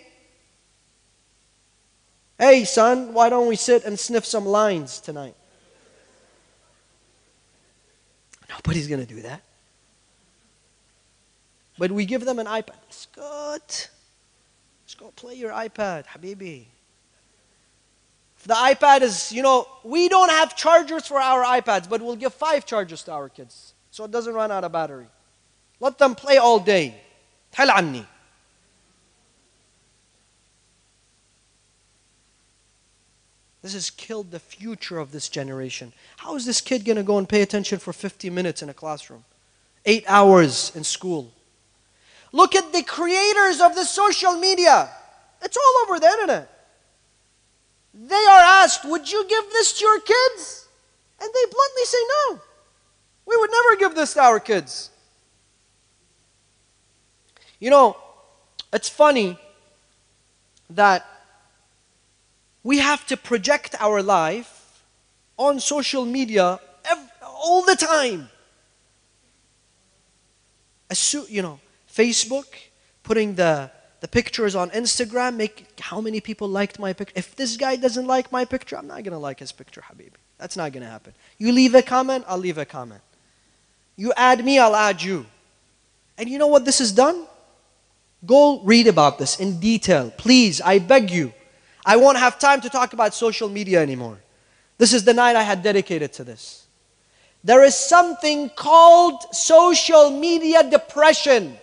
Hey, 2.43 2.65
son, 2.65 3.15
why 3.15 3.29
don't 3.29 3.47
we 3.47 3.55
sit 3.55 3.85
and 3.85 3.97
sniff 3.97 4.25
some 4.25 4.45
lines 4.45 4.99
tonight? 4.99 5.37
Nobody's 8.51 8.89
going 8.89 8.99
to 8.99 9.07
do 9.07 9.23
that. 9.23 9.43
But 11.79 11.93
we 11.93 12.05
give 12.05 12.25
them 12.25 12.41
an 12.41 12.47
iPad. 12.49 12.81
It's 12.89 13.07
good. 13.15 13.63
Just 13.69 14.99
go 14.99 15.13
play 15.15 15.37
your 15.37 15.53
iPad, 15.53 16.07
Habibi. 16.07 16.65
If 18.39 18.49
the 18.49 18.55
iPad 18.55 19.03
is, 19.03 19.31
you 19.31 19.43
know, 19.43 19.69
we 19.85 20.09
don't 20.09 20.31
have 20.31 20.57
chargers 20.57 21.07
for 21.07 21.21
our 21.21 21.45
iPads, 21.45 21.89
but 21.89 22.03
we'll 22.03 22.17
give 22.17 22.35
five 22.35 22.67
chargers 22.67 23.05
to 23.05 23.13
our 23.13 23.29
kids 23.29 23.75
so 23.93 24.03
it 24.03 24.11
doesn't 24.11 24.35
run 24.35 24.51
out 24.51 24.65
of 24.65 24.73
battery. 24.73 25.07
Let 25.79 25.97
them 25.97 26.17
play 26.17 26.39
all 26.39 26.59
day. 26.59 27.01
Tell 27.53 27.71
anni. 27.71 28.05
This 33.63 33.75
has 33.75 33.91
killed 33.91 34.33
the 34.33 34.41
future 34.41 34.99
of 34.99 35.13
this 35.13 35.29
generation. 35.29 35.93
How 36.17 36.35
is 36.35 36.45
this 36.45 36.61
kid 36.61 36.85
going 36.85 36.97
to 36.97 37.05
go 37.05 37.19
and 37.19 37.29
pay 37.29 37.43
attention 37.43 37.79
for 37.79 37.93
50 37.93 38.29
minutes 38.29 38.61
in 38.61 38.69
a 38.69 38.75
classroom? 38.75 39.25
Eight 39.87 40.05
hours 40.09 40.73
in 40.75 40.83
school. 40.83 41.31
Look 42.33 42.57
at 42.57 42.73
the 42.73 42.83
creators 42.83 43.61
of 43.61 43.77
the 43.77 43.85
social 43.85 44.37
media. 44.37 44.91
It's 45.43 45.57
all 45.57 45.85
over 45.85 46.01
the 46.01 46.09
internet. 46.09 46.49
They 47.95 48.15
are 48.15 48.63
asked, 48.65 48.85
Would 48.85 49.11
you 49.11 49.27
give 49.29 49.45
this 49.51 49.79
to 49.79 49.85
your 49.85 50.01
kids? 50.01 50.67
And 51.21 51.31
they 51.33 51.51
bluntly 51.51 51.85
say, 51.85 51.99
No. 52.31 52.41
We 53.27 53.37
would 53.37 53.51
never 53.51 53.77
give 53.77 53.95
this 53.95 54.15
to 54.15 54.23
our 54.23 54.41
kids. 54.41 54.91
You 57.61 57.71
know, 57.71 57.97
It's 58.73 58.89
funny 58.89 59.39
that 60.71 61.07
we 62.63 62.79
have 62.79 63.07
to 63.07 63.17
project 63.17 63.75
our 63.81 64.03
life 64.03 64.85
on 65.37 65.61
social 65.61 66.05
media 66.05 66.61
all 67.23 67.63
the 67.63 67.75
time. 67.75 68.29
Assu- 70.91 71.29
you 71.29 71.43
know, 71.43 71.59
Facebook, 71.93 72.47
putting 73.03 73.35
the, 73.35 73.71
the 74.01 74.09
pictures 74.09 74.55
on 74.55 74.71
Instagram, 74.71 75.37
make 75.37 75.67
how 75.81 76.01
many 76.01 76.21
people 76.21 76.49
liked 76.49 76.79
my 76.79 76.93
picture. 76.93 77.15
If 77.17 77.35
this 77.35 77.57
guy 77.57 77.77
doesn't 77.77 78.07
like 78.07 78.31
my 78.31 78.45
picture, 78.45 78.77
I'm 78.79 78.87
not 78.87 79.03
gonna 79.03 79.19
like 79.19 79.41
his 79.41 79.53
picture, 79.53 79.83
Habibi. 79.83 80.13
That's 80.39 80.57
not 80.57 80.73
gonna 80.73 80.89
happen. 80.89 81.15
You 81.39 81.53
leave 81.53 81.75
a 81.75 81.83
comment, 81.83 82.25
I'll 82.29 82.39
leave 82.39 82.59
a 82.59 82.65
comment. 82.65 83.01
You 83.97 84.13
add 84.17 84.45
me, 84.45 84.59
I'll 84.59 84.77
add 84.77 85.03
you. 85.03 85.27
And 86.19 86.29
you 86.29 86.39
know 86.39 86.47
what 86.47 86.65
this 86.65 86.79
has 86.79 86.93
done? 86.93 87.27
Go 88.25 88.61
read 88.61 88.87
about 88.87 89.19
this 89.19 89.41
in 89.41 89.59
detail. 89.59 90.13
Please, 90.17 90.61
I 90.61 90.79
beg 90.79 91.11
you. 91.11 91.33
I 91.85 91.97
won't 91.97 92.19
have 92.19 92.39
time 92.39 92.61
to 92.61 92.71
talk 92.71 92.93
about 92.93 93.15
social 93.15 93.49
media 93.49 93.83
anymore. 93.83 94.19
This 94.79 94.93
is 94.93 95.05
the 95.05 95.15
night 95.15 95.37
I 95.37 95.43
had 95.43 95.63
dedicated 95.63 96.13
to 96.15 96.25
this. 96.25 96.67
There 97.45 97.65
is 97.65 97.75
something 97.75 98.51
called 98.51 99.23
social 99.35 100.11
media 100.11 100.69
depression. 100.69 101.59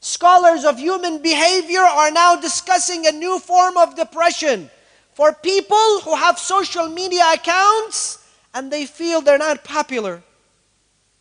Scholars 0.00 0.64
of 0.64 0.78
human 0.78 1.20
behavior 1.20 1.80
are 1.80 2.10
now 2.10 2.36
discussing 2.36 3.06
a 3.06 3.12
new 3.12 3.38
form 3.38 3.76
of 3.76 3.96
depression 3.96 4.70
for 5.12 5.32
people 5.34 6.00
who 6.00 6.14
have 6.14 6.38
social 6.38 6.88
media 6.88 7.24
accounts 7.34 8.26
and 8.54 8.72
they 8.72 8.86
feel 8.86 9.20
they're 9.20 9.36
not 9.36 9.62
popular. 9.62 10.22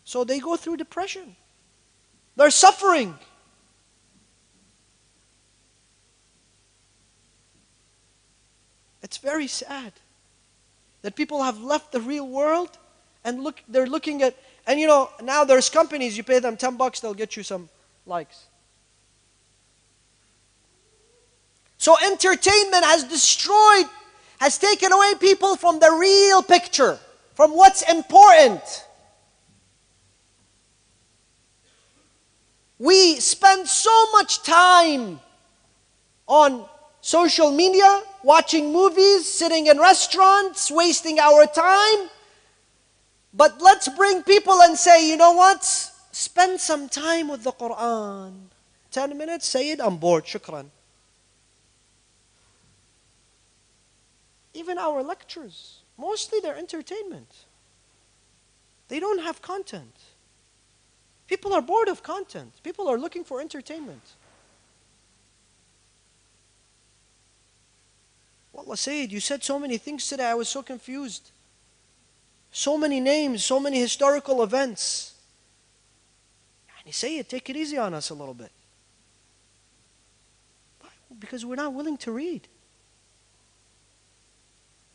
So 0.06 0.24
they 0.24 0.40
go 0.40 0.56
through 0.56 0.78
depression. 0.78 1.36
They're 2.38 2.52
suffering. 2.52 3.16
It's 9.10 9.18
very 9.18 9.48
sad 9.48 9.92
that 11.02 11.16
people 11.16 11.42
have 11.42 11.60
left 11.60 11.92
the 11.92 12.00
real 12.00 12.28
world 12.28 12.78
and 13.24 13.44
look 13.44 13.60
they're 13.68 13.88
looking 13.88 14.22
at 14.22 14.38
and 14.68 14.80
you 14.80 14.86
know 14.86 15.10
now 15.24 15.44
there's 15.44 15.68
companies 15.68 16.16
you 16.16 16.24
pay 16.24 16.38
them 16.38 16.56
10 16.56 16.78
bucks 16.78 17.00
they'll 17.00 17.16
get 17.16 17.36
you 17.36 17.42
some 17.42 17.70
likes. 18.06 18.46
So 21.80 21.96
entertainment 22.06 22.86
has 22.86 23.04
destroyed 23.04 23.88
has 24.40 24.60
taken 24.60 24.92
away 24.94 25.14
people 25.20 25.56
from 25.56 25.80
the 25.80 25.92
real 25.92 26.44
picture 26.44 27.00
from 27.34 27.58
what's 27.58 27.82
important. 27.90 28.62
We 32.78 33.16
spend 33.16 33.68
so 33.68 34.12
much 34.12 34.44
time 34.44 35.20
on 36.28 36.64
social 37.02 37.50
media, 37.50 38.04
watching 38.24 38.72
movies, 38.74 39.28
sitting 39.28 39.68
in 39.68 39.80
restaurants, 39.80 40.72
wasting 40.72 41.20
our 41.20 41.46
time. 41.46 42.10
But 43.34 43.62
let's 43.62 43.88
bring 43.90 44.24
people 44.24 44.62
and 44.62 44.78
say, 44.78 45.08
you 45.08 45.18
know 45.18 45.34
what? 45.34 45.64
Spend 45.64 46.60
some 46.60 46.90
time 46.90 47.28
with 47.28 47.44
the 47.44 47.52
Quran. 47.52 48.34
10 48.92 49.18
minutes, 49.18 49.48
say 49.48 49.72
it, 49.72 49.80
I'm 49.82 49.98
bored, 49.98 50.26
shukran. 50.26 50.66
Even 54.54 54.78
our 54.78 55.04
lectures, 55.04 55.80
mostly 55.98 56.40
they're 56.40 56.58
entertainment. 56.58 57.30
They 58.88 59.00
don't 59.00 59.22
have 59.22 59.42
content. 59.42 59.96
People 61.28 61.54
are 61.54 61.62
bored 61.62 61.88
of 61.88 62.02
content. 62.02 62.52
People 62.64 62.88
are 62.90 62.98
looking 62.98 63.24
for 63.24 63.40
entertainment. 63.40 64.02
Wallah 68.66 68.76
Sayyid, 68.76 69.12
you 69.14 69.22
said 69.22 69.42
so 69.42 69.58
many 69.58 69.78
things 69.78 70.06
today, 70.06 70.26
I 70.26 70.34
was 70.34 70.50
so 70.50 70.62
confused. 70.62 71.32
So 72.52 72.78
many 72.78 73.00
names, 73.00 73.46
so 73.46 73.58
many 73.58 73.80
historical 73.80 74.44
events. 74.44 75.14
And 76.78 76.88
you 76.88 76.92
say 76.92 77.18
it, 77.18 77.30
take 77.30 77.50
it 77.50 77.56
easy 77.56 77.78
on 77.78 77.94
us 77.94 78.10
a 78.10 78.14
little 78.14 78.34
bit. 78.34 78.52
Why? 80.82 80.90
Because 81.20 81.46
we're 81.46 81.56
not 81.56 81.74
willing 81.74 81.96
to 82.00 82.12
read. 82.12 82.50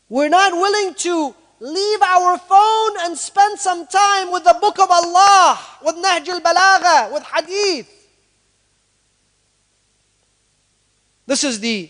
We're 0.09 0.29
not 0.29 0.53
willing 0.53 0.93
to 0.93 1.33
leave 1.59 2.01
our 2.03 2.37
phone 2.37 2.91
and 2.99 3.17
spend 3.17 3.57
some 3.57 3.87
time 3.87 4.31
with 4.31 4.43
the 4.43 4.55
book 4.61 4.77
of 4.77 4.91
Allah, 4.91 5.59
with 5.83 5.95
Nahj 5.95 6.27
al-Balagha, 6.27 7.11
with 7.11 7.23
Hadith. 7.23 7.89
This 11.25 11.43
is 11.43 11.59
the 11.59 11.89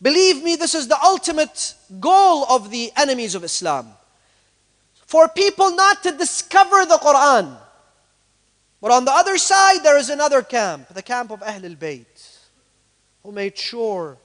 Believe 0.00 0.42
me, 0.42 0.56
this 0.56 0.74
is 0.74 0.88
the 0.88 1.02
ultimate 1.02 1.74
goal 2.00 2.44
of 2.44 2.70
the 2.70 2.92
enemies 2.96 3.34
of 3.34 3.44
Islam. 3.44 3.88
For 5.06 5.28
people 5.28 5.74
not 5.74 6.02
to 6.02 6.12
discover 6.12 6.84
the 6.84 6.98
Quran. 6.98 7.56
But 8.80 8.90
on 8.90 9.04
the 9.04 9.12
other 9.12 9.38
side, 9.38 9.82
there 9.82 9.96
is 9.96 10.10
another 10.10 10.42
camp, 10.42 10.88
the 10.88 11.02
camp 11.02 11.30
of 11.30 11.42
Ahl 11.42 11.64
al-Bayt, 11.64 12.38
who 13.22 13.32
made 13.32 13.56
sure 13.56 14.18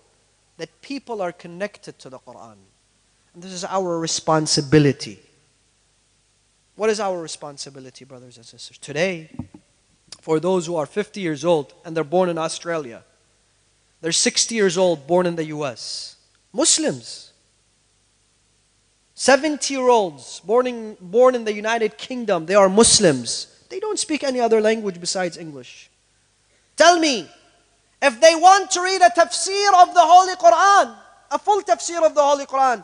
that 0.58 0.82
people 0.82 1.22
are 1.22 1.32
connected 1.32 1.98
to 2.00 2.10
the 2.10 2.20
Quran. 2.20 2.58
And 3.34 3.42
this 3.42 3.54
is 3.54 3.64
our 3.64 3.98
responsibility. 3.98 5.20
What 6.76 6.90
is 6.90 7.00
our 7.00 7.22
responsibility, 7.22 8.06
brothers 8.06 8.38
and 8.38 8.46
sisters? 8.46 8.78
Today, 8.78 9.30
for 10.20 10.40
those 10.40 10.66
who 10.66 10.76
are 10.76 10.86
50 10.86 11.22
years 11.22 11.46
old 11.46 11.74
and 11.86 11.96
they're 11.96 12.04
born 12.04 12.28
in 12.30 12.38
Australia, 12.38 13.04
they're 14.02 14.12
60 14.12 14.56
years 14.56 14.78
old, 14.78 15.08
born 15.08 15.26
in 15.26 15.36
the 15.36 15.46
US. 15.46 16.16
Muslims. 16.52 17.32
70 19.14 19.74
year 19.74 19.88
olds, 19.88 20.40
born 20.40 20.66
in, 20.66 20.98
born 21.00 21.36
in 21.36 21.46
the 21.46 21.54
United 21.54 21.98
Kingdom, 21.98 22.48
they 22.48 22.56
are 22.56 22.68
Muslims. 22.68 23.66
They 23.70 23.80
don't 23.80 24.00
speak 24.00 24.24
any 24.24 24.40
other 24.40 24.60
language 24.60 25.00
besides 25.00 25.38
English. 25.38 25.92
Tell 26.76 27.00
me, 27.00 27.30
if 28.02 28.20
they 28.20 28.34
want 28.34 28.72
to 28.72 28.82
read 28.82 29.02
a 29.02 29.12
tafsir 29.12 29.70
of 29.84 29.94
the 29.94 30.02
Holy 30.02 30.36
Quran, 30.36 30.96
a 31.30 31.38
full 31.38 31.62
tafsir 31.62 32.04
of 32.04 32.16
the 32.16 32.24
Holy 32.24 32.46
Quran, 32.48 32.84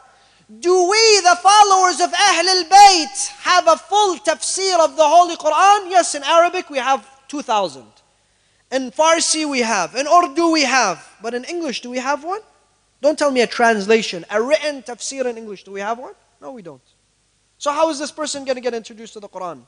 do 0.60 0.90
we, 0.90 1.20
the 1.22 1.38
followers 1.42 2.00
of 2.00 2.14
Ahl 2.14 2.48
al 2.48 2.64
Bayt, 2.66 3.28
have 3.42 3.68
a 3.68 3.76
full 3.76 4.18
tafsir 4.20 4.80
of 4.80 4.96
the 4.96 5.04
Holy 5.04 5.36
Quran? 5.36 5.90
Yes, 5.90 6.14
in 6.14 6.24
Arabic 6.24 6.70
we 6.70 6.78
have 6.78 7.06
2,000. 7.28 7.84
In 8.72 8.92
Farsi 8.92 9.50
we 9.50 9.60
have, 9.60 9.96
in 9.96 10.08
Urdu 10.08 10.52
we 10.52 10.64
have, 10.64 11.08
but 11.22 11.34
in 11.34 11.44
English 11.46 11.82
do 11.82 11.90
we 11.90 12.00
have 12.00 12.24
one? 12.24 12.42
Don't 13.02 13.18
tell 13.18 13.32
me 13.32 13.42
a 13.42 13.48
translation, 13.48 14.26
a 14.30 14.42
written 14.42 14.82
tafsir 14.82 15.26
in 15.26 15.38
English. 15.38 15.64
Do 15.64 15.72
we 15.72 15.80
have 15.80 16.00
one? 16.00 16.14
No, 16.42 16.52
we 16.52 16.62
don't. 16.62 16.82
So 17.58 17.72
how 17.72 17.90
is 17.90 18.00
this 18.00 18.12
person 18.12 18.44
going 18.44 18.56
to 18.56 18.62
get 18.62 18.74
introduced 18.74 19.14
to 19.14 19.20
the 19.20 19.30
Quran? 19.30 19.62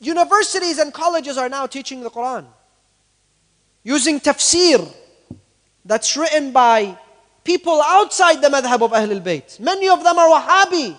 Universities 0.00 0.78
and 0.78 0.92
colleges 0.92 1.38
are 1.38 1.48
now 1.48 1.66
teaching 1.66 2.00
the 2.00 2.10
Quran 2.10 2.44
using 3.84 4.20
tafsir 4.20 4.92
that's 5.84 6.16
written 6.16 6.52
by 6.52 6.96
people 7.44 7.80
outside 7.82 8.40
the 8.40 8.48
madhab 8.48 8.82
of 8.82 8.92
Ahl 8.92 9.10
al-Bayt. 9.10 9.58
Many 9.58 9.88
of 9.88 10.04
them 10.04 10.18
are 10.18 10.40
Wahhabi. 10.40 10.96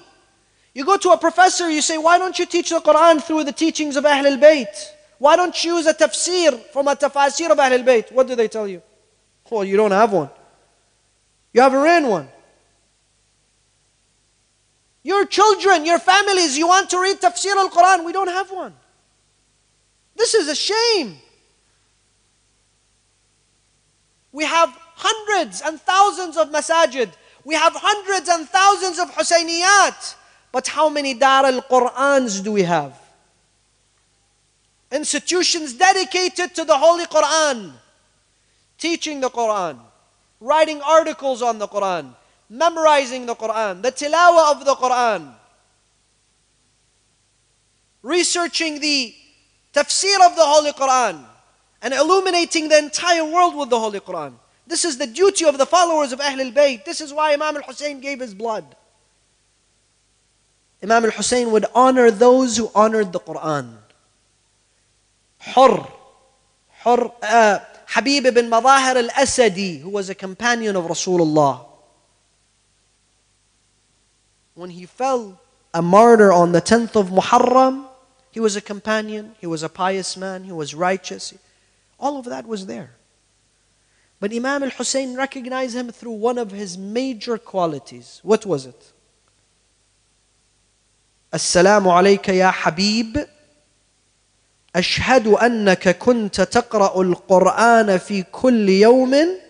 You 0.73 0.85
go 0.85 0.97
to 0.97 1.09
a 1.11 1.17
professor, 1.17 1.69
you 1.69 1.81
say, 1.81 1.97
why 1.97 2.17
don't 2.17 2.37
you 2.39 2.45
teach 2.45 2.69
the 2.69 2.79
Quran 2.79 3.21
through 3.21 3.43
the 3.43 3.51
teachings 3.51 3.95
of 3.95 4.05
Ahl 4.05 4.25
al-Bayt? 4.25 4.92
Why 5.23 5.37
don't 5.37 5.63
you 5.63 5.77
use 5.77 5.87
a 5.87 5.93
tafsir 5.93 6.59
from 6.73 6.89
a 6.89 6.97
tafsir 6.97 7.49
of 7.49 7.57
Ahl 7.57 7.71
al-Bayt? 7.71 8.11
What 8.11 8.27
do 8.27 8.35
they 8.35 8.49
tell 8.49 8.67
you? 8.67 8.81
Well, 9.49 9.63
you 9.63 9.77
don't 9.77 9.91
have 9.91 10.11
one. 10.11 10.29
You 11.53 11.61
have 11.61 11.73
a 11.73 11.81
written 11.81 12.09
one. 12.09 12.27
Your 15.01 15.25
children, 15.25 15.85
your 15.85 15.99
families, 15.99 16.57
you 16.57 16.67
want 16.67 16.89
to 16.89 17.01
read 17.01 17.21
tafsir 17.21 17.55
al-Quran, 17.55 18.03
we 18.03 18.11
don't 18.11 18.27
have 18.27 18.51
one. 18.51 18.73
This 20.13 20.33
is 20.33 20.49
a 20.49 20.55
shame. 20.55 21.15
We 24.33 24.43
have 24.43 24.77
hundreds 24.95 25.61
and 25.61 25.79
thousands 25.79 26.35
of 26.35 26.49
masajid. 26.49 27.13
We 27.45 27.55
have 27.55 27.71
hundreds 27.73 28.27
and 28.27 28.49
thousands 28.49 28.99
of 28.99 29.09
Husayniyat. 29.11 30.15
But 30.51 30.67
how 30.67 30.89
many 30.89 31.13
Dar 31.13 31.45
al 31.45 31.61
Qurans 31.61 32.43
do 32.43 32.51
we 32.51 32.63
have? 32.63 33.02
Institutions 34.93 35.73
dedicated 35.73 36.53
to 36.55 36.63
the 36.63 36.77
Holy 36.77 37.05
Quran, 37.05 37.73
teaching 38.77 39.19
the 39.19 39.29
Quran, 39.29 39.79
writing 40.39 40.81
articles 40.81 41.41
on 41.41 41.57
the 41.57 41.67
Quran, 41.67 42.13
memorizing 42.49 43.25
the 43.25 43.35
Quran, 43.35 43.81
the 43.81 43.91
tilawah 43.91 44.51
of 44.51 44.65
the 44.65 44.75
Quran, 44.75 45.33
researching 48.03 48.79
the 48.79 49.15
tafsir 49.73 50.15
of 50.25 50.35
the 50.35 50.45
Holy 50.45 50.71
Quran, 50.71 51.25
and 51.81 51.93
illuminating 51.93 52.69
the 52.69 52.77
entire 52.77 53.25
world 53.25 53.55
with 53.55 53.69
the 53.69 53.79
Holy 53.79 53.99
Quran. 53.99 54.33
This 54.67 54.85
is 54.85 54.97
the 54.97 55.07
duty 55.07 55.45
of 55.45 55.57
the 55.57 55.65
followers 55.65 56.13
of 56.13 56.21
Ahl 56.21 56.39
al-Bayt. 56.39 56.85
This 56.85 57.01
is 57.01 57.11
why 57.11 57.33
Imam 57.33 57.57
al-Hussein 57.57 57.99
gave 57.99 58.19
his 58.21 58.33
blood. 58.33 58.63
Imam 60.81 61.03
al-Hussein 61.03 61.51
would 61.51 61.65
honor 61.73 62.11
those 62.11 62.55
who 62.55 62.71
honored 62.75 63.11
the 63.11 63.19
Quran. 63.19 63.82
Hur. 65.45 65.85
Hur 66.83 67.11
Habib 67.87 68.25
ibn 68.25 68.49
Madahir 68.49 68.95
al-Asadi, 68.95 69.81
who 69.81 69.89
was 69.89 70.09
a 70.09 70.15
companion 70.15 70.75
of 70.75 70.85
Rasulullah. 70.85 71.65
When 74.55 74.69
he 74.69 74.85
fell 74.85 75.39
a 75.73 75.81
martyr 75.81 76.31
on 76.31 76.51
the 76.51 76.61
10th 76.61 76.95
of 76.95 77.09
Muharram, 77.09 77.85
he 78.31 78.39
was 78.39 78.55
a 78.55 78.61
companion, 78.61 79.35
he 79.39 79.47
was 79.47 79.61
a 79.63 79.69
pious 79.69 80.17
man, 80.17 80.43
he 80.43 80.51
was 80.51 80.73
righteous. 80.73 81.33
All 81.99 82.17
of 82.17 82.25
that 82.25 82.47
was 82.47 82.65
there. 82.65 82.95
But 84.19 84.33
Imam 84.33 84.63
al 84.63 84.69
Hussein 84.69 85.15
recognized 85.15 85.75
him 85.75 85.91
through 85.91 86.13
one 86.13 86.37
of 86.37 86.51
his 86.51 86.77
major 86.77 87.37
qualities. 87.37 88.21
What 88.23 88.45
was 88.45 88.65
it? 88.65 88.93
Assalamu 91.31 91.87
alayka 91.87 92.35
ya 92.35 92.51
Habib 92.51 93.17
أشهد 94.76 95.26
أنك 95.26 95.98
كنت 95.98 96.40
تقرأ 96.40 97.02
القرآن 97.02 97.98
في 97.98 98.22
كل 98.22 98.68
يوم 98.68 99.40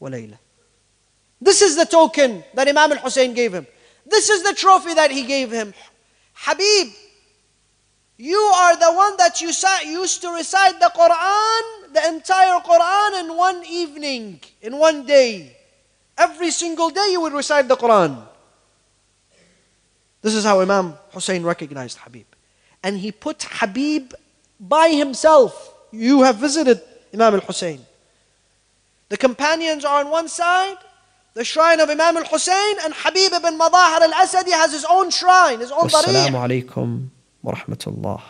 وليلة 0.00 0.38
This 1.40 1.60
is 1.60 1.76
the 1.76 1.84
token 1.84 2.42
that 2.54 2.68
Imam 2.68 2.92
al-Hussein 2.92 3.34
gave 3.34 3.52
him. 3.52 3.66
This 4.06 4.30
is 4.30 4.42
the 4.42 4.54
trophy 4.54 4.94
that 4.94 5.10
he 5.10 5.24
gave 5.24 5.50
him. 5.50 5.74
Habib, 6.32 6.88
you 8.16 8.38
are 8.38 8.76
the 8.76 8.92
one 8.92 9.16
that 9.18 9.40
you 9.40 9.50
used 9.84 10.22
to 10.22 10.28
recite 10.30 10.78
the 10.80 10.90
Quran, 10.94 11.92
the 11.92 12.06
entire 12.08 12.60
Quran 12.60 13.20
in 13.20 13.36
one 13.36 13.62
evening, 13.66 14.40
in 14.62 14.78
one 14.78 15.04
day. 15.04 15.56
Every 16.16 16.50
single 16.50 16.90
day 16.90 17.08
you 17.10 17.20
would 17.20 17.32
recite 17.32 17.66
the 17.66 17.76
Quran. 17.76 18.26
This 20.22 20.34
is 20.34 20.44
how 20.44 20.60
Imam 20.60 20.94
Hussein 21.12 21.42
recognized 21.42 21.98
Habib. 21.98 22.26
And 22.82 22.98
he 22.98 23.10
put 23.12 23.42
Habib 23.42 24.14
by 24.59 24.89
himself. 24.89 25.73
You 25.91 26.23
have 26.23 26.37
visited 26.37 26.81
Imam 27.13 27.35
al 27.35 27.41
Hussein. 27.41 27.79
The 29.09 29.17
companions 29.17 29.85
are 29.85 30.01
on 30.01 30.11
one 30.11 30.27
side, 30.27 30.77
the 31.33 31.43
shrine 31.43 31.79
of 31.79 31.89
Imam 31.89 32.17
al 32.17 32.25
Hussein, 32.25 32.75
and 32.83 32.93
Habib 32.95 33.33
ibn 33.33 33.57
Madahir 33.57 34.01
al 34.01 34.11
Asadi 34.13 34.51
has 34.51 34.71
his 34.71 34.85
own 34.89 35.09
shrine, 35.09 35.59
his 35.59 35.71
own 35.71 35.87
Wassalamu 35.87 36.37
alaikum 36.45 37.07
wa 37.41 37.53
rahmatullah. 37.53 38.21